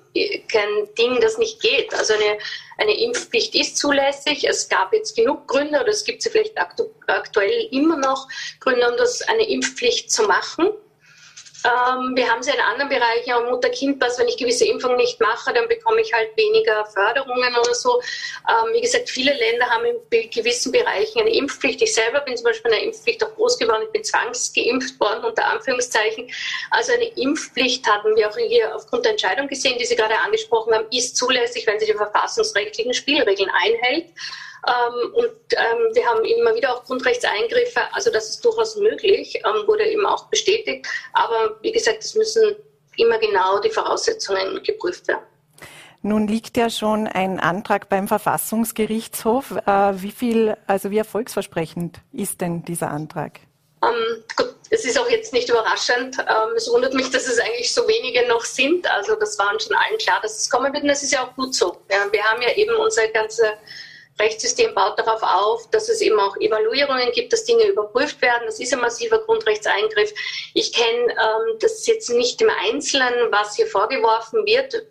kein 0.50 0.94
Ding, 0.96 1.20
das 1.20 1.36
nicht 1.36 1.60
geht. 1.60 1.92
Also 1.92 2.14
eine, 2.14 2.38
eine 2.78 2.98
Impfpflicht 2.98 3.54
ist 3.54 3.76
zulässig. 3.76 4.44
Es 4.48 4.68
gab 4.68 4.94
jetzt 4.94 5.14
genug 5.14 5.46
Gründe, 5.46 5.78
oder 5.80 5.88
es 5.88 6.04
gibt 6.04 6.22
sie 6.22 6.30
vielleicht 6.30 6.56
aktu 6.58 6.84
aktuell 7.06 7.68
immer 7.70 7.96
noch, 7.98 8.28
Gründe, 8.60 8.90
um 8.90 8.96
das 8.96 9.20
eine 9.22 9.46
Impfpflicht 9.46 10.10
zu 10.10 10.22
machen. 10.22 10.70
Ähm, 11.64 12.16
wir 12.16 12.30
haben 12.30 12.42
ja 12.42 12.54
in 12.54 12.60
anderen 12.60 12.88
Bereichen, 12.88 13.32
auch 13.32 13.50
Mutter-Kind-Pass, 13.50 14.18
wenn 14.18 14.28
ich 14.28 14.36
gewisse 14.36 14.64
Impfungen 14.64 14.96
nicht 14.96 15.20
mache, 15.20 15.52
dann 15.52 15.68
bekomme 15.68 16.00
ich 16.00 16.12
halt 16.12 16.36
weniger 16.36 16.86
Förderungen 16.86 17.54
oder 17.54 17.74
so. 17.74 18.00
Ähm, 18.48 18.72
wie 18.72 18.80
gesagt, 18.80 19.10
viele 19.10 19.32
Länder 19.34 19.66
haben 19.66 19.84
in 19.84 20.30
gewissen 20.30 20.72
Bereichen 20.72 21.20
eine 21.20 21.34
Impfpflicht. 21.34 21.82
Ich 21.82 21.94
selber 21.94 22.20
bin 22.20 22.36
zum 22.36 22.44
Beispiel 22.44 22.70
in 22.70 22.76
der 22.78 22.86
Impfpflicht 22.86 23.24
auch 23.24 23.34
groß 23.34 23.58
geworden. 23.58 23.82
Ich 23.84 23.92
bin 23.92 24.04
zwangsgeimpft 24.04 24.98
worden, 25.00 25.24
unter 25.24 25.44
Anführungszeichen. 25.46 26.30
Also 26.70 26.92
eine 26.92 27.08
Impfpflicht 27.16 27.86
hatten 27.86 28.16
wir 28.16 28.28
auch 28.28 28.36
hier 28.36 28.74
aufgrund 28.74 29.04
der 29.04 29.12
Entscheidung 29.12 29.48
gesehen, 29.48 29.78
die 29.78 29.84
Sie 29.84 29.96
gerade 29.96 30.18
angesprochen 30.18 30.74
haben, 30.74 30.86
ist 30.90 31.16
zulässig, 31.16 31.66
wenn 31.66 31.78
sie 31.78 31.86
die 31.86 31.94
verfassungsrechtlichen 31.94 32.94
Spielregeln 32.94 33.50
einhält. 33.50 34.06
Ähm, 34.66 35.14
und 35.14 35.30
ähm, 35.52 35.94
wir 35.94 36.06
haben 36.06 36.24
immer 36.24 36.54
wieder 36.54 36.74
auch 36.74 36.84
Grundrechtseingriffe, 36.84 37.80
also 37.92 38.10
das 38.10 38.28
ist 38.30 38.44
durchaus 38.44 38.76
möglich, 38.76 39.36
ähm, 39.36 39.66
wurde 39.66 39.84
eben 39.84 40.06
auch 40.06 40.26
bestätigt. 40.26 40.86
Aber 41.12 41.56
wie 41.62 41.72
gesagt, 41.72 42.04
es 42.04 42.14
müssen 42.14 42.56
immer 42.96 43.18
genau 43.18 43.58
die 43.60 43.70
Voraussetzungen 43.70 44.62
geprüft 44.62 45.08
werden. 45.08 45.22
Nun 46.02 46.26
liegt 46.28 46.56
ja 46.56 46.70
schon 46.70 47.06
ein 47.06 47.40
Antrag 47.40 47.90
beim 47.90 48.08
Verfassungsgerichtshof. 48.08 49.52
Äh, 49.66 50.02
wie 50.02 50.10
viel, 50.10 50.56
also 50.66 50.90
wie 50.90 50.98
erfolgsversprechend 50.98 51.98
ist 52.12 52.40
denn 52.40 52.64
dieser 52.64 52.90
Antrag? 52.90 53.40
Ähm, 53.82 54.24
gut, 54.36 54.54
es 54.70 54.84
ist 54.84 54.98
auch 54.98 55.08
jetzt 55.10 55.32
nicht 55.34 55.50
überraschend. 55.50 56.18
Ähm, 56.18 56.56
es 56.56 56.70
wundert 56.70 56.94
mich, 56.94 57.10
dass 57.10 57.26
es 57.26 57.38
eigentlich 57.38 57.72
so 57.72 57.86
wenige 57.86 58.26
noch 58.28 58.44
sind. 58.44 58.90
Also 58.90 59.14
das 59.16 59.38
war 59.38 59.52
uns 59.52 59.64
schon 59.64 59.76
allen 59.76 59.98
klar, 59.98 60.20
dass 60.22 60.38
es 60.38 60.48
kommen 60.48 60.72
wird 60.72 60.82
und 60.82 60.88
das 60.88 61.02
ist 61.02 61.12
ja 61.12 61.24
auch 61.24 61.34
gut 61.34 61.54
so. 61.54 61.76
Ja, 61.90 62.10
wir 62.10 62.22
haben 62.24 62.40
ja 62.40 62.54
eben 62.56 62.74
unsere 62.76 63.10
ganze 63.10 63.52
Rechtssystem 64.20 64.74
baut 64.74 64.98
darauf 64.98 65.22
auf, 65.22 65.68
dass 65.70 65.88
es 65.88 66.00
eben 66.00 66.18
auch 66.20 66.36
Evaluierungen 66.36 67.10
gibt, 67.12 67.32
dass 67.32 67.44
Dinge 67.44 67.66
überprüft 67.66 68.20
werden. 68.22 68.42
Das 68.46 68.60
ist 68.60 68.72
ein 68.72 68.80
massiver 68.80 69.18
Grundrechtseingriff. 69.18 70.12
Ich 70.54 70.72
kenne 70.72 71.12
ähm, 71.12 71.58
das 71.60 71.86
jetzt 71.86 72.10
nicht 72.10 72.40
im 72.40 72.50
Einzelnen, 72.64 73.32
was 73.32 73.56
hier 73.56 73.66
vorgeworfen 73.66 74.44
wird. 74.46 74.86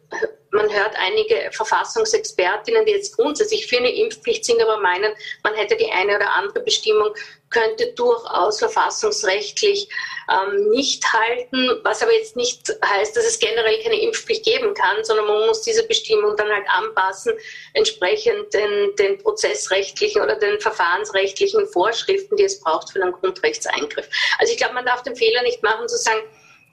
Man 0.51 0.71
hört 0.71 0.95
einige 0.97 1.51
Verfassungsexpertinnen, 1.51 2.85
die 2.85 2.93
jetzt 2.93 3.15
grundsätzlich 3.15 3.67
für 3.67 3.77
eine 3.77 3.93
Impfpflicht 3.93 4.45
sind, 4.45 4.62
aber 4.62 4.77
meinen, 4.77 5.13
man 5.43 5.53
hätte 5.53 5.75
die 5.75 5.91
eine 5.91 6.15
oder 6.15 6.33
andere 6.33 6.62
Bestimmung 6.63 7.13
könnte 7.49 7.93
durchaus 7.93 8.59
verfassungsrechtlich 8.59 9.89
ähm, 10.29 10.69
nicht 10.69 11.03
halten, 11.12 11.79
was 11.83 12.01
aber 12.01 12.13
jetzt 12.13 12.35
nicht 12.35 12.71
heißt, 12.85 13.15
dass 13.15 13.25
es 13.25 13.39
generell 13.39 13.81
keine 13.81 13.99
Impfpflicht 14.01 14.45
geben 14.45 14.73
kann, 14.73 15.03
sondern 15.03 15.25
man 15.25 15.47
muss 15.47 15.62
diese 15.63 15.83
Bestimmung 15.88 16.35
dann 16.35 16.49
halt 16.49 16.67
anpassen, 16.69 17.33
entsprechend 17.73 18.53
den, 18.53 18.95
den 18.97 19.17
prozessrechtlichen 19.17 20.21
oder 20.21 20.35
den 20.35 20.59
verfahrensrechtlichen 20.59 21.67
Vorschriften, 21.67 22.35
die 22.35 22.43
es 22.43 22.59
braucht 22.59 22.91
für 22.91 23.01
einen 23.01 23.13
Grundrechtseingriff. 23.13 24.07
Also 24.38 24.53
ich 24.53 24.57
glaube, 24.57 24.75
man 24.75 24.85
darf 24.85 25.03
den 25.03 25.15
Fehler 25.15 25.41
nicht 25.43 25.63
machen 25.63 25.88
zu 25.88 25.97
sagen, 25.97 26.21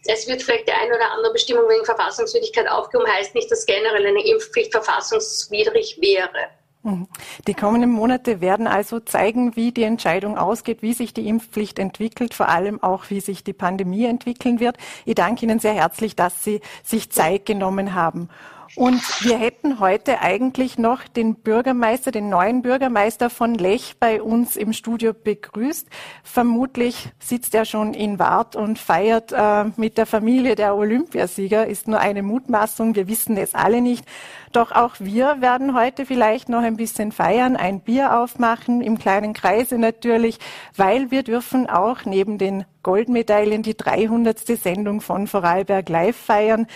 es 0.09 0.27
wird 0.27 0.43
vielleicht 0.43 0.69
die 0.69 0.73
eine 0.73 0.95
oder 0.95 1.11
andere 1.13 1.33
Bestimmung 1.33 1.69
wegen 1.69 1.85
Verfassungswidrigkeit 1.85 2.69
aufgehoben, 2.69 3.11
heißt 3.11 3.35
nicht, 3.35 3.51
dass 3.51 3.67
generell 3.67 4.07
eine 4.07 4.27
Impfpflicht 4.27 4.73
verfassungswidrig 4.73 5.99
wäre. 6.01 6.51
Mhm. 6.87 7.09
Die 7.49 7.55
kommenden 7.55 7.91
Monate 7.91 8.41
werden 8.41 8.69
also 8.69 9.01
zeigen, 9.01 9.57
wie 9.57 9.73
die 9.73 9.83
Entscheidung 9.83 10.39
ausgeht, 10.39 10.83
wie 10.83 10.93
sich 10.93 11.13
die 11.13 11.29
Impfpflicht 11.29 11.81
entwickelt, 11.81 12.33
vor 12.33 12.49
allem 12.49 12.81
auch, 12.83 13.11
wie 13.11 13.21
sich 13.21 13.43
die 13.43 13.53
Pandemie 13.53 14.05
entwickeln 14.05 14.61
wird. 14.61 14.77
Ich 15.05 15.17
danke 15.17 15.45
Ihnen 15.45 15.59
sehr 15.59 15.75
herzlich, 15.75 16.15
dass 16.15 16.45
Sie 16.45 16.61
sich 16.85 17.11
Zeit 17.11 17.45
genommen 17.45 17.95
haben. 17.95 18.29
Und 18.77 19.01
wir 19.25 19.39
hätten 19.39 19.81
heute 19.81 20.21
eigentlich 20.21 20.77
noch 20.77 21.09
den 21.09 21.37
Bürgermeister, 21.37 22.11
den 22.11 22.29
neuen 22.29 22.61
Bürgermeister 22.61 23.31
von 23.31 23.55
Lech 23.55 23.95
bei 23.99 24.21
uns 24.21 24.55
im 24.55 24.75
Studio 24.75 25.15
begrüßt. 25.15 25.89
Vermutlich 26.23 27.09
sitzt 27.19 27.55
er 27.55 27.65
schon 27.65 27.95
in 27.95 28.19
Wart 28.19 28.55
und 28.55 28.79
feiert 28.79 29.33
äh, 29.33 29.65
mit 29.79 29.97
der 29.97 30.05
Familie 30.05 30.57
der 30.57 30.77
Olympiasieger. 30.77 31.67
Ist 31.67 31.89
nur 31.89 32.01
eine 32.01 32.23
Mutmaßung. 32.23 32.95
Wir 32.95 33.09
wissen 33.09 33.39
es 33.39 33.55
alle 33.55 33.81
nicht. 33.81 34.05
Doch 34.53 34.73
auch 34.73 34.97
wir 34.99 35.41
werden 35.41 35.75
heute 35.75 36.05
vielleicht 36.05 36.51
noch 36.51 36.63
ein 36.63 36.77
bisschen 36.77 37.13
feiern, 37.13 37.57
ein 37.57 37.81
Bier 37.81 38.19
aufmachen, 38.19 38.83
im 38.83 38.99
kleinen 38.99 39.33
Kreise 39.33 39.79
natürlich, 39.79 40.39
weil 40.77 41.11
wir 41.11 41.23
dürfen 41.23 41.67
auch 41.67 42.05
neben 42.05 42.37
den 42.37 42.67
Goldmedaillen 42.83 43.63
die 43.63 43.77
300. 43.77 44.39
Sendung 44.47 45.01
von 45.01 45.27
Vorarlberg 45.27 45.89
Live 45.89 46.17
feiern. 46.17 46.67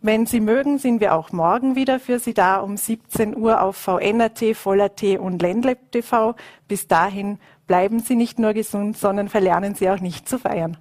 Wenn 0.00 0.26
Sie 0.26 0.38
mögen, 0.38 0.78
sind 0.78 1.00
wir 1.00 1.14
auch 1.14 1.32
morgen 1.32 1.74
wieder 1.74 1.98
für 1.98 2.20
Sie 2.20 2.32
da 2.32 2.58
um 2.58 2.76
17 2.76 3.36
Uhr 3.36 3.60
auf 3.60 3.76
VNRT, 3.76 4.54
Voller.t 4.54 5.18
und 5.18 5.42
Ländlab 5.42 5.78
TV. 5.90 6.36
Bis 6.68 6.86
dahin 6.86 7.40
bleiben 7.66 7.98
Sie 7.98 8.14
nicht 8.14 8.38
nur 8.38 8.52
gesund, 8.52 8.96
sondern 8.96 9.28
verlernen 9.28 9.74
Sie 9.74 9.90
auch 9.90 9.98
nicht 9.98 10.28
zu 10.28 10.38
feiern. 10.38 10.76